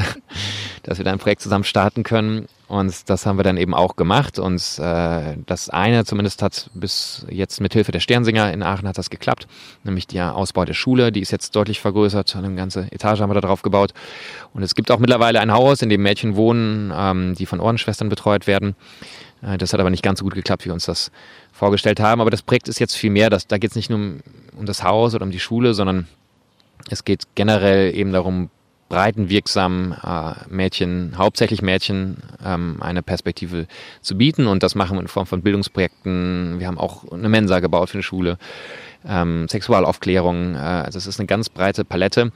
[0.84, 2.48] dass wir da ein Projekt zusammen starten können.
[2.68, 4.38] Und das haben wir dann eben auch gemacht.
[4.38, 8.98] Und äh, das eine zumindest hat bis jetzt mit Hilfe der Sternsinger in Aachen hat
[8.98, 9.48] das geklappt,
[9.86, 11.14] nämlich der Ausbau der Schule.
[11.14, 12.36] Die ist jetzt deutlich vergrößert.
[12.36, 13.94] Eine ganze Etage haben wir da drauf gebaut.
[14.54, 18.10] Und es gibt auch mittlerweile ein Haus, in dem Mädchen wohnen, ähm, die von Ordensschwestern
[18.10, 18.76] betreut werden.
[19.46, 21.12] Äh, das hat aber nicht ganz so gut geklappt, wie wir uns das
[21.52, 22.22] vorgestellt haben.
[22.22, 23.30] Aber das Projekt ist jetzt viel mehr.
[23.30, 24.20] Das, da geht es nicht nur um,
[24.58, 26.08] um das Haus oder um die Schule, sondern
[26.90, 28.50] es geht generell eben darum,
[28.90, 33.66] breitenwirksam äh, Mädchen, hauptsächlich Mädchen, ähm, eine Perspektive
[34.02, 34.46] zu bieten.
[34.46, 36.60] Und das machen wir in Form von Bildungsprojekten.
[36.60, 38.38] Wir haben auch eine Mensa gebaut für eine Schule,
[39.04, 40.54] ähm, Sexualaufklärung.
[40.54, 42.32] Äh, also es ist eine ganz breite Palette.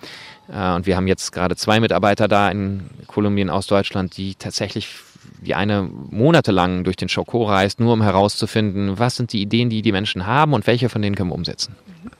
[0.51, 4.87] Äh, und wir haben jetzt gerade zwei Mitarbeiter da in Kolumbien aus Deutschland, die tatsächlich
[5.41, 9.81] die eine monatelang durch den Schoko reist, nur um herauszufinden, was sind die Ideen, die
[9.81, 11.75] die Menschen haben und welche von denen können wir umsetzen.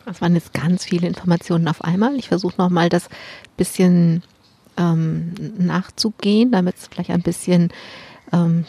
[0.06, 2.16] Das waren jetzt ganz viele Informationen auf einmal.
[2.16, 3.10] Ich versuche nochmal das
[3.56, 4.24] bisschen
[4.78, 7.72] ähm, nachzugehen, damit es vielleicht ein bisschen
[8.32, 8.66] ähm,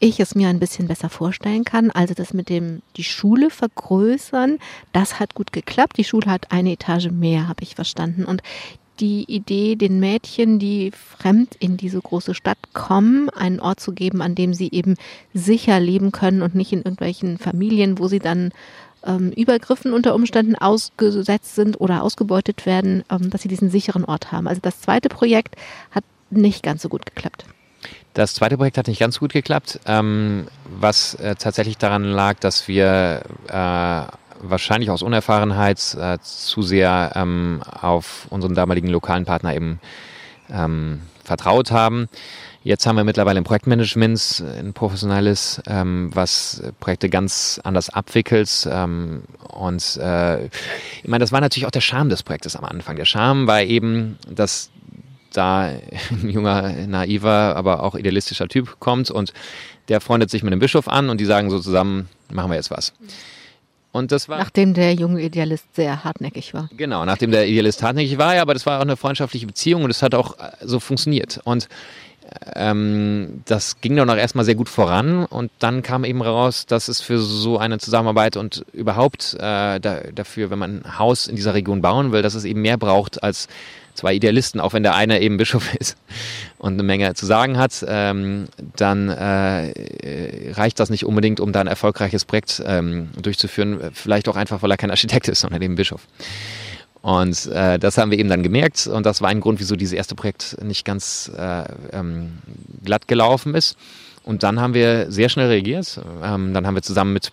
[0.00, 1.90] ich es mir ein bisschen besser vorstellen kann.
[1.90, 4.58] Also das mit dem die Schule vergrößern,
[4.92, 5.96] das hat gut geklappt.
[5.96, 8.24] Die Schule hat eine Etage mehr, habe ich verstanden.
[8.24, 8.42] Und
[9.00, 14.22] die Idee, den Mädchen, die fremd in diese große Stadt kommen, einen Ort zu geben,
[14.22, 14.96] an dem sie eben
[15.34, 18.50] sicher leben können und nicht in irgendwelchen Familien, wo sie dann
[19.04, 24.32] ähm, Übergriffen unter Umständen ausgesetzt sind oder ausgebeutet werden, ähm, dass sie diesen sicheren Ort
[24.32, 24.48] haben.
[24.48, 25.56] Also das zweite Projekt
[25.90, 27.44] hat nicht ganz so gut geklappt.
[28.14, 32.66] Das zweite Projekt hat nicht ganz gut geklappt, ähm, was äh, tatsächlich daran lag, dass
[32.66, 39.80] wir äh, wahrscheinlich aus Unerfahrenheit äh, zu sehr ähm, auf unseren damaligen lokalen Partner eben
[40.50, 42.08] ähm, vertraut haben.
[42.64, 48.68] Jetzt haben wir mittlerweile ein Projektmanagement, ein professionelles, ähm, was Projekte ganz anders abwickelt.
[48.70, 52.96] Ähm, und äh, ich meine, das war natürlich auch der Charme des Projektes am Anfang.
[52.96, 54.70] Der Charme war eben, dass
[55.32, 55.70] da
[56.10, 59.32] ein junger, naiver, aber auch idealistischer Typ kommt und
[59.88, 62.70] der freundet sich mit dem Bischof an und die sagen so zusammen, machen wir jetzt
[62.70, 62.92] was.
[63.98, 66.70] Und das war nachdem der junge Idealist sehr hartnäckig war.
[66.76, 69.90] Genau, nachdem der Idealist hartnäckig war, ja, aber das war auch eine freundschaftliche Beziehung und
[69.90, 71.40] es hat auch äh, so funktioniert.
[71.44, 71.68] Und
[72.54, 76.88] ähm, das ging dann auch erstmal sehr gut voran und dann kam eben raus, dass
[76.88, 81.36] es für so eine Zusammenarbeit und überhaupt äh, da, dafür, wenn man ein Haus in
[81.36, 83.48] dieser Region bauen will, dass es eben mehr braucht als
[83.94, 85.96] zwei Idealisten, auch wenn der eine eben Bischof ist
[86.58, 91.60] und eine Menge zu sagen hat, ähm, dann äh, reicht das nicht unbedingt, um da
[91.60, 93.90] ein erfolgreiches Projekt ähm, durchzuführen.
[93.92, 96.06] Vielleicht auch einfach, weil er kein Architekt ist, sondern eben Bischof.
[97.02, 99.94] Und äh, das haben wir eben dann gemerkt und das war ein Grund, wieso dieses
[99.94, 102.38] erste Projekt nicht ganz äh, ähm,
[102.84, 103.76] glatt gelaufen ist.
[104.24, 106.00] Und dann haben wir sehr schnell reagiert.
[106.22, 107.32] Ähm, dann haben wir zusammen mit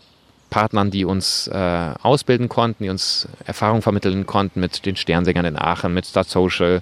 [0.49, 5.57] Partnern, die uns äh, ausbilden konnten, die uns Erfahrung vermitteln konnten mit den Sternsängern in
[5.57, 6.82] Aachen, mit Start Social,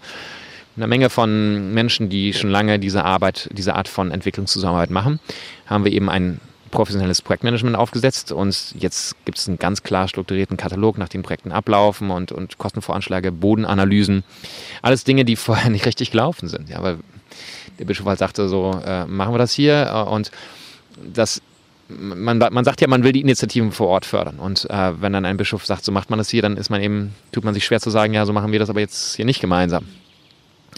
[0.75, 5.19] eine Menge von Menschen, die schon lange diese Arbeit, diese Art von Entwicklungszusammenarbeit machen,
[5.67, 6.39] haben wir eben ein
[6.73, 11.51] professionelles Projektmanagement aufgesetzt und jetzt gibt es einen ganz klar strukturierten Katalog, nach dem Projekten
[11.51, 14.23] ablaufen und, und Kostenvoranschläge, Bodenanalysen.
[14.81, 16.69] Alles Dinge, die vorher nicht richtig gelaufen sind.
[16.69, 16.97] Ja, aber
[17.79, 20.31] der Bischof halt sagte so, äh, machen wir das hier und
[21.01, 21.41] das
[21.89, 24.39] man, man sagt ja, man will die Initiativen vor Ort fördern.
[24.39, 26.81] Und äh, wenn dann ein Bischof sagt, so macht man das hier, dann ist man
[26.81, 29.25] eben, tut man sich schwer zu sagen, ja, so machen wir das aber jetzt hier
[29.25, 29.85] nicht gemeinsam.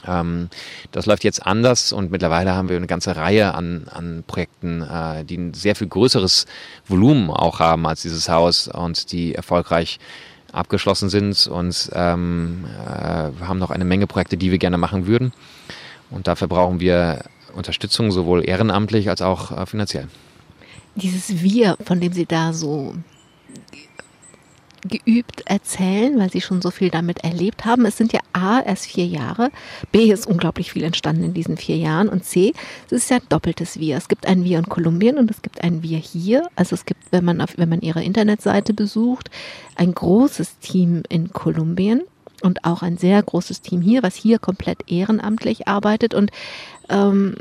[0.07, 0.49] Ähm,
[0.91, 5.23] das läuft jetzt anders und mittlerweile haben wir eine ganze Reihe an, an Projekten, äh,
[5.23, 6.45] die ein sehr viel größeres
[6.87, 9.99] Volumen auch haben als dieses Haus und die erfolgreich
[10.51, 15.33] abgeschlossen sind und ähm, äh, haben noch eine Menge Projekte, die wir gerne machen würden.
[16.11, 20.07] Und dafür brauchen wir Unterstützung, sowohl ehrenamtlich als auch äh, finanziell
[20.95, 22.95] dieses Wir, von dem Sie da so
[24.87, 27.85] geübt erzählen, weil Sie schon so viel damit erlebt haben.
[27.85, 29.51] Es sind ja A, erst vier Jahre,
[29.91, 32.53] B, ist unglaublich viel entstanden in diesen vier Jahren und C,
[32.87, 33.97] es ist ja doppeltes Wir.
[33.97, 36.47] Es gibt ein Wir in Kolumbien und es gibt ein Wir hier.
[36.55, 39.29] Also es gibt, wenn man, auf, wenn man Ihre Internetseite besucht,
[39.75, 42.01] ein großes Team in Kolumbien
[42.41, 46.31] und auch ein sehr großes Team hier, was hier komplett ehrenamtlich arbeitet und
[46.89, 47.35] ähm,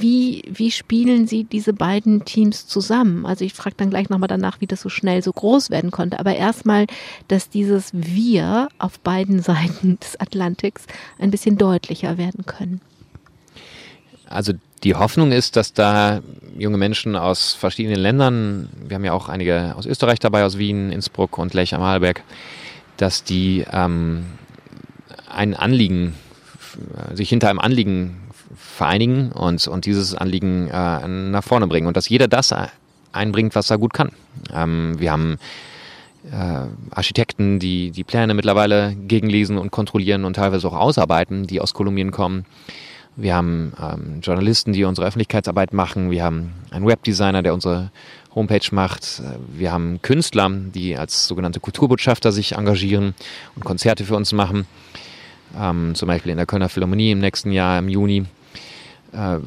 [0.00, 3.26] wie, wie spielen Sie diese beiden Teams zusammen?
[3.26, 6.18] Also ich frage dann gleich nochmal danach, wie das so schnell so groß werden konnte.
[6.18, 6.86] Aber erstmal,
[7.28, 10.86] dass dieses Wir auf beiden Seiten des Atlantiks
[11.18, 12.80] ein bisschen deutlicher werden können.
[14.28, 16.20] Also die Hoffnung ist, dass da
[16.56, 20.90] junge Menschen aus verschiedenen Ländern, wir haben ja auch einige aus Österreich dabei, aus Wien,
[20.90, 22.22] Innsbruck und Lech am Arlberg,
[22.96, 24.24] dass die ähm,
[25.30, 26.14] ein Anliegen,
[27.12, 28.21] sich hinter einem Anliegen
[28.72, 32.54] vereinigen und, und dieses Anliegen äh, nach vorne bringen und dass jeder das
[33.12, 34.12] einbringt, was er gut kann.
[34.52, 35.38] Ähm, wir haben
[36.30, 41.74] äh, Architekten, die die Pläne mittlerweile gegenlesen und kontrollieren und teilweise auch ausarbeiten, die aus
[41.74, 42.46] Kolumbien kommen.
[43.14, 46.10] Wir haben ähm, Journalisten, die unsere Öffentlichkeitsarbeit machen.
[46.10, 47.90] Wir haben einen Webdesigner, der unsere
[48.34, 49.22] Homepage macht.
[49.54, 53.14] Wir haben Künstler, die als sogenannte Kulturbotschafter sich engagieren
[53.54, 54.66] und Konzerte für uns machen.
[55.58, 58.24] Ähm, zum Beispiel in der Kölner Philharmonie im nächsten Jahr, im Juni.
[59.12, 59.38] Äh,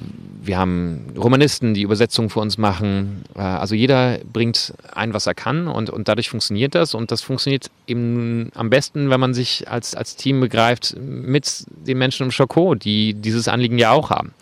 [0.41, 3.23] wir haben Romanisten, die Übersetzungen für uns machen.
[3.35, 6.93] Äh, also jeder bringt ein, was er kann und, und dadurch funktioniert das.
[6.93, 11.97] Und das funktioniert eben am besten, wenn man sich als, als Team begreift mit den
[11.97, 14.33] Menschen im Schoko, die dieses Anliegen ja auch haben.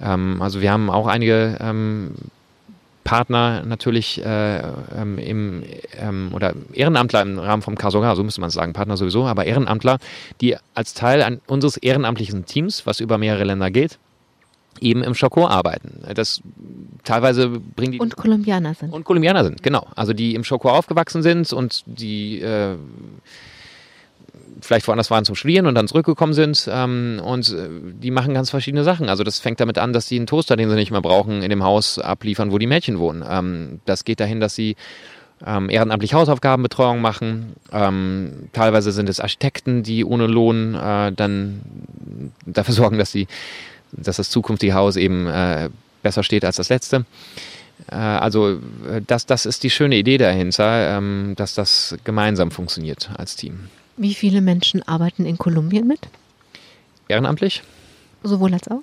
[0.00, 2.14] Ähm, also wir haben auch einige ähm,
[3.04, 5.62] Partner natürlich äh, ähm, im
[5.96, 9.98] ähm, oder Ehrenamtler im Rahmen vom Kasoga, so müsste man sagen, Partner sowieso, aber Ehrenamtler,
[10.40, 13.98] die als Teil unseres ehrenamtlichen Teams, was über mehrere Länder geht,
[14.80, 16.02] eben im Schoko arbeiten.
[16.14, 16.40] Das
[17.04, 21.22] teilweise bringen die und Kolumbianer sind und Kolumbianer sind genau, also die im Schoko aufgewachsen
[21.22, 22.76] sind und die äh,
[24.60, 26.68] vielleicht woanders waren zum Studieren und dann zurückgekommen sind.
[26.70, 27.68] Ähm, und äh,
[28.00, 29.08] die machen ganz verschiedene Sachen.
[29.08, 31.50] Also das fängt damit an, dass die einen Toaster, den sie nicht mehr brauchen, in
[31.50, 33.24] dem Haus abliefern, wo die Mädchen wohnen.
[33.28, 34.76] Ähm, das geht dahin, dass sie
[35.44, 37.54] ähm, ehrenamtlich Hausaufgabenbetreuung machen.
[37.72, 41.60] Ähm, teilweise sind es Architekten, die ohne Lohn äh, dann
[42.46, 43.26] dafür sorgen, dass, die,
[43.96, 45.70] dass das zukünftige Haus eben äh,
[46.02, 47.04] besser steht als das letzte.
[47.90, 53.10] Äh, also äh, das, das ist die schöne Idee dahinter, ähm, dass das gemeinsam funktioniert
[53.16, 53.68] als Team.
[53.96, 56.00] Wie viele Menschen arbeiten in Kolumbien mit?
[57.08, 57.62] Ehrenamtlich?
[58.22, 58.82] Sowohl als auch?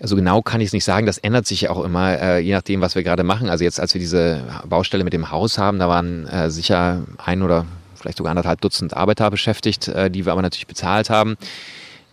[0.00, 1.06] Also genau kann ich es nicht sagen.
[1.06, 3.48] Das ändert sich ja auch immer, äh, je nachdem, was wir gerade machen.
[3.48, 7.42] Also jetzt, als wir diese Baustelle mit dem Haus haben, da waren äh, sicher ein
[7.42, 11.36] oder vielleicht sogar anderthalb Dutzend Arbeiter beschäftigt, äh, die wir aber natürlich bezahlt haben.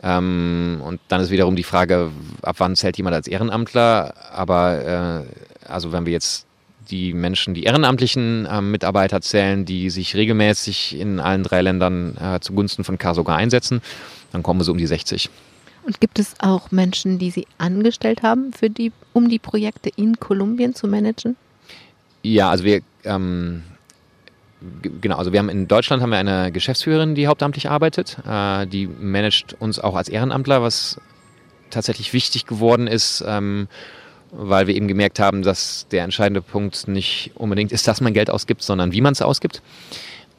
[0.03, 4.13] Ähm, und dann ist wiederum die Frage, ab wann zählt jemand als Ehrenamtler?
[4.31, 6.45] Aber äh, also wenn wir jetzt
[6.89, 12.39] die Menschen, die ehrenamtlichen äh, Mitarbeiter zählen, die sich regelmäßig in allen drei Ländern äh,
[12.39, 13.81] zugunsten von Kasoga einsetzen,
[14.31, 15.29] dann kommen wir so um die 60.
[15.83, 20.19] Und gibt es auch Menschen, die Sie angestellt haben, für die, um die Projekte in
[20.19, 21.35] Kolumbien zu managen?
[22.23, 23.63] Ja, also wir ähm,
[25.01, 28.17] genau, also wir haben in Deutschland haben wir eine Geschäftsführerin, die hauptamtlich arbeitet.
[28.27, 30.99] Äh, die managt uns auch als Ehrenamtler, was
[31.69, 33.23] tatsächlich wichtig geworden ist.
[33.27, 33.67] Ähm,
[34.31, 38.29] weil wir eben gemerkt haben, dass der entscheidende Punkt nicht unbedingt ist, dass man Geld
[38.29, 39.61] ausgibt, sondern wie man es ausgibt.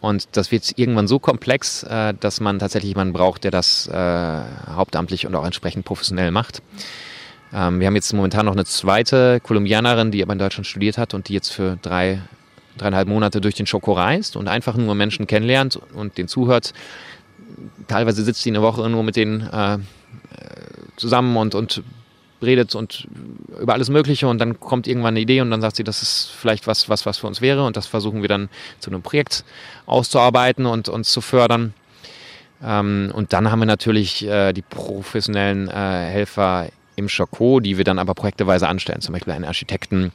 [0.01, 4.41] Und das wird irgendwann so komplex, äh, dass man tatsächlich jemanden braucht, der das äh,
[4.75, 6.62] hauptamtlich und auch entsprechend professionell macht.
[7.53, 11.14] Ähm, wir haben jetzt momentan noch eine zweite Kolumbianerin, die aber in Deutschland studiert hat
[11.14, 12.20] und die jetzt für drei,
[12.83, 16.72] dreieinhalb Monate durch den Schoko reist und einfach nur Menschen kennenlernt und den zuhört.
[17.89, 19.78] Teilweise sitzt sie eine Woche nur mit denen äh,
[20.97, 21.83] zusammen und, und
[22.43, 23.07] redet und
[23.61, 26.30] über alles Mögliche und dann kommt irgendwann eine Idee und dann sagt sie, das ist
[26.37, 28.49] vielleicht was, was, was für uns wäre und das versuchen wir dann
[28.80, 29.45] zu einem Projekt
[29.87, 31.72] auszuarbeiten und uns zu fördern.
[32.62, 37.84] Ähm, und dann haben wir natürlich äh, die professionellen äh, Helfer im Schoko, die wir
[37.84, 40.12] dann aber projekteweise anstellen, zum Beispiel einen Architekten.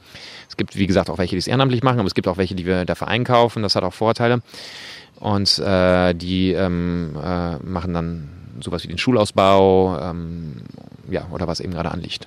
[0.48, 2.54] Es gibt, wie gesagt, auch welche, die es ehrenamtlich machen, aber es gibt auch welche,
[2.54, 3.62] die wir dafür einkaufen.
[3.62, 4.40] Das hat auch Vorteile.
[5.20, 8.28] Und äh, die ähm, äh, machen dann
[8.60, 10.62] sowas wie den Schulausbau ähm,
[11.10, 12.26] ja, oder was eben gerade anliegt.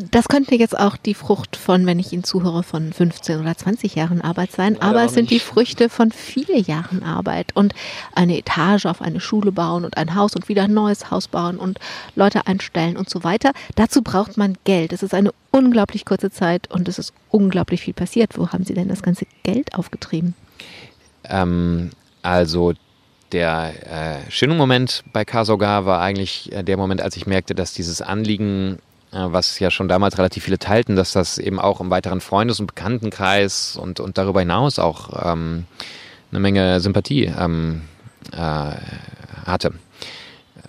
[0.00, 3.96] Das könnte jetzt auch die Frucht von, wenn ich Ihnen zuhöre, von 15 oder 20
[3.96, 7.74] Jahren Arbeit sein, Leider aber es sind die Früchte von vier Jahren Arbeit und
[8.14, 11.58] eine Etage auf eine Schule bauen und ein Haus und wieder ein neues Haus bauen
[11.58, 11.80] und
[12.14, 13.50] Leute einstellen und so weiter.
[13.74, 14.92] Dazu braucht man Geld.
[14.92, 18.38] Es ist eine unglaublich kurze Zeit und es ist unglaublich viel passiert.
[18.38, 20.34] Wo haben Sie denn das ganze Geld aufgetrieben?
[21.24, 21.90] Ähm,
[22.22, 22.72] also
[23.32, 23.72] der
[24.26, 28.00] äh, schöne Moment bei Kasogar war eigentlich äh, der Moment, als ich merkte, dass dieses
[28.00, 28.78] Anliegen,
[29.10, 32.66] was ja schon damals relativ viele teilten, dass das eben auch im weiteren Freundes- und
[32.66, 35.64] Bekanntenkreis und, und darüber hinaus auch ähm,
[36.30, 37.82] eine Menge Sympathie ähm,
[38.32, 38.72] äh,
[39.46, 39.72] hatte.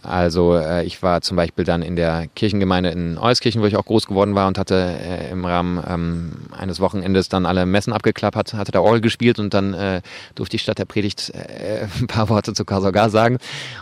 [0.01, 3.85] Also äh, ich war zum Beispiel dann in der Kirchengemeinde in Euskirchen, wo ich auch
[3.85, 8.53] groß geworden war und hatte äh, im Rahmen ähm, eines Wochenendes dann alle Messen abgeklappert,
[8.53, 10.01] hatte da Orgel gespielt und dann äh,
[10.35, 13.39] durfte ich statt der Predigt äh, ein paar Worte zu Kasogar sagen.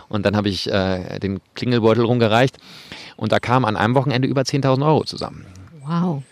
[0.08, 2.56] Und dann habe ich äh, den Klingelbeutel rumgereicht
[3.18, 5.44] und da kamen an einem Wochenende über 10.000 Euro zusammen.
[5.84, 6.22] Wow.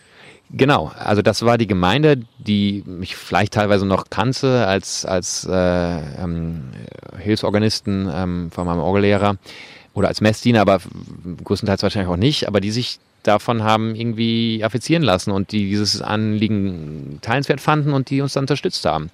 [0.49, 5.53] Genau, also das war die Gemeinde, die mich vielleicht teilweise noch kannte als, als äh,
[6.23, 6.69] ähm,
[7.19, 9.35] Hilfsorganisten ähm, von meinem Orgellehrer
[9.93, 10.79] oder als Messdiener, aber
[11.43, 16.01] größtenteils wahrscheinlich auch nicht, aber die sich davon haben irgendwie affizieren lassen und die dieses
[16.01, 19.09] Anliegen teilenswert fanden und die uns dann unterstützt haben.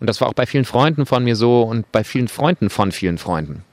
[0.00, 2.92] Und das war auch bei vielen Freunden von mir so und bei vielen Freunden von
[2.92, 3.64] vielen Freunden.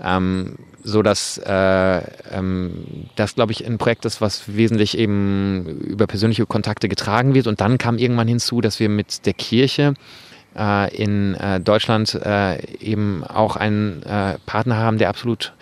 [0.00, 6.06] Ähm, so dass äh, ähm, das, glaube ich, ein Projekt ist, was wesentlich eben über
[6.06, 7.46] persönliche Kontakte getragen wird.
[7.46, 9.94] Und dann kam irgendwann hinzu, dass wir mit der Kirche
[10.56, 15.52] äh, in äh, Deutschland äh, eben auch einen äh, Partner haben, der absolut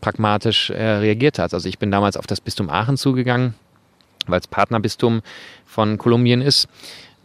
[0.00, 1.52] pragmatisch äh, reagiert hat.
[1.52, 3.54] Also ich bin damals auf das Bistum Aachen zugegangen,
[4.26, 5.20] weil es Partnerbistum
[5.66, 6.68] von Kolumbien ist.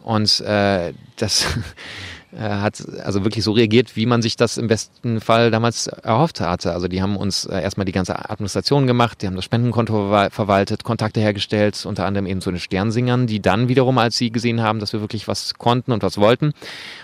[0.03, 1.47] Und das
[2.39, 6.73] hat also wirklich so reagiert, wie man sich das im besten Fall damals erhofft hatte.
[6.73, 10.83] Also die haben uns äh, erstmal die ganze Administration gemacht, die haben das Spendenkonto verwaltet,
[10.83, 14.79] Kontakte hergestellt, unter anderem eben zu den Sternsingern, die dann wiederum, als sie gesehen haben,
[14.79, 16.53] dass wir wirklich was konnten und was wollten,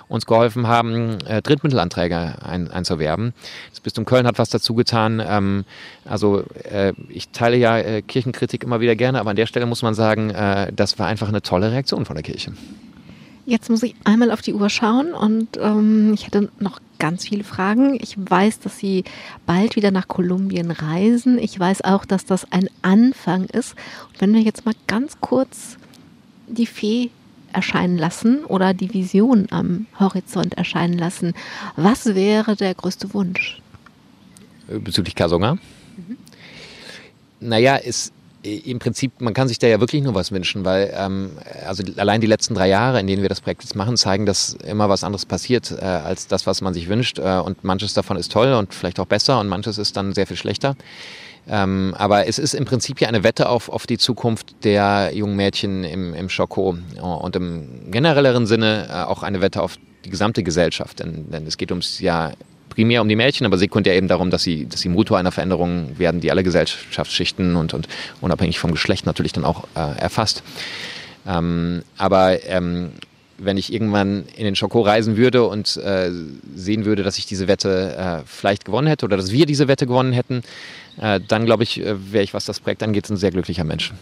[0.08, 3.34] uns geholfen haben, äh, Drittmittelanträge ein, einzuwerben.
[3.70, 5.22] Das Bistum Köln hat was dazu getan.
[5.26, 5.66] Ähm,
[6.06, 9.82] also äh, ich teile ja äh, Kirchenkritik immer wieder gerne, aber an der Stelle muss
[9.82, 12.52] man sagen, äh, das war einfach eine tolle Reaktion von der Kirche.
[13.46, 17.44] Jetzt muss ich einmal auf die Uhr schauen und ähm, ich hätte noch ganz viele
[17.44, 17.98] Fragen.
[18.00, 19.04] Ich weiß, dass Sie
[19.46, 21.39] bald wieder nach Kolumbien reisen.
[21.39, 23.76] Ich weiß auch, dass das ein Anfang ist.
[24.10, 25.78] Und wenn wir jetzt mal ganz kurz
[26.48, 27.10] die Fee
[27.54, 31.34] erscheinen lassen oder die Vision am Horizont erscheinen lassen.
[31.76, 33.62] Was wäre der größte Wunsch?
[34.68, 35.56] Bezüglich Kasonga?
[35.56, 36.18] Mhm.
[37.39, 38.12] Naja, es
[38.44, 41.32] im Prinzip, man kann sich da ja wirklich nur was wünschen, weil ähm,
[41.66, 44.54] also allein die letzten drei Jahre, in denen wir das Projekt jetzt machen, zeigen, dass
[44.66, 47.20] immer was anderes passiert äh, als das, was man sich wünscht.
[47.20, 50.28] Äh, und manches davon ist toll und vielleicht auch besser und manches ist dann sehr
[50.28, 50.76] viel schlechter.
[51.48, 55.36] Ähm, aber es ist im Prinzip ja eine Wette auf, auf die Zukunft der jungen
[55.36, 60.44] Mädchen im, im Schoko und im generelleren Sinne äh, auch eine Wette auf die gesamte
[60.44, 61.00] Gesellschaft.
[61.00, 62.32] Denn, denn es geht ums ja
[62.72, 65.99] primär um die Mädchen, aber sekundär eben darum, dass sie, dass sie Motor einer Veränderung
[65.99, 67.88] werden, die alle Gesellschaftsschichten und, und
[68.22, 70.41] unabhängig vom Geschlecht natürlich dann auch äh, erfasst.
[71.28, 72.93] Ähm, aber ähm,
[73.38, 76.11] wenn ich irgendwann in den Schoko reisen würde und äh,
[76.55, 79.86] sehen würde, dass ich diese Wette äh, vielleicht gewonnen hätte oder dass wir diese Wette
[79.86, 80.43] gewonnen hätten,
[80.99, 83.93] äh, dann glaube ich, äh, wäre ich, was das Projekt angeht, ein sehr glücklicher Mensch.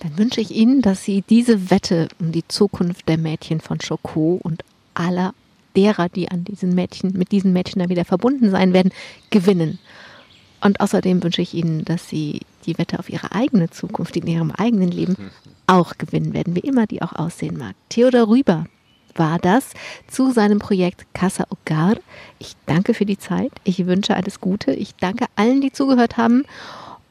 [0.00, 4.38] Dann wünsche ich Ihnen, dass Sie diese Wette um die Zukunft der Mädchen von Schoko
[4.42, 4.62] und
[4.94, 5.32] aller
[5.76, 8.92] derer, die an diesen Mädchen, mit diesen Mädchen dann wieder verbunden sein werden,
[9.30, 9.78] gewinnen.
[10.60, 14.50] Und außerdem wünsche ich Ihnen, dass Sie die Wette auf Ihre eigene Zukunft in Ihrem
[14.50, 15.16] eigenen Leben
[15.66, 17.74] auch gewinnen werden, wie immer die auch aussehen mag.
[17.88, 18.66] Theodor Rüber
[19.14, 19.70] war das
[20.08, 21.96] zu seinem Projekt Casa Hogar.
[22.38, 23.52] Ich danke für die Zeit.
[23.64, 24.72] Ich wünsche alles Gute.
[24.72, 26.44] Ich danke allen, die zugehört haben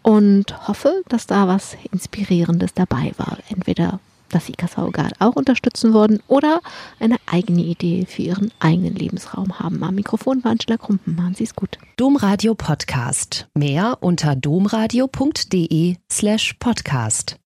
[0.02, 3.40] und hoffe, dass da was Inspirierendes dabei war.
[3.50, 4.00] Entweder
[4.30, 6.62] dass Sie Kassaugat auch unterstützen wollen oder
[7.00, 9.84] eine eigene Idee für Ihren eigenen Lebensraum haben.
[9.84, 11.16] Am Mikrofon war Angela Krumpen.
[11.16, 11.78] Machen Sie es gut.
[11.98, 13.48] Domradio Podcast.
[13.54, 17.38] Mehr unter domradio.de slash podcast.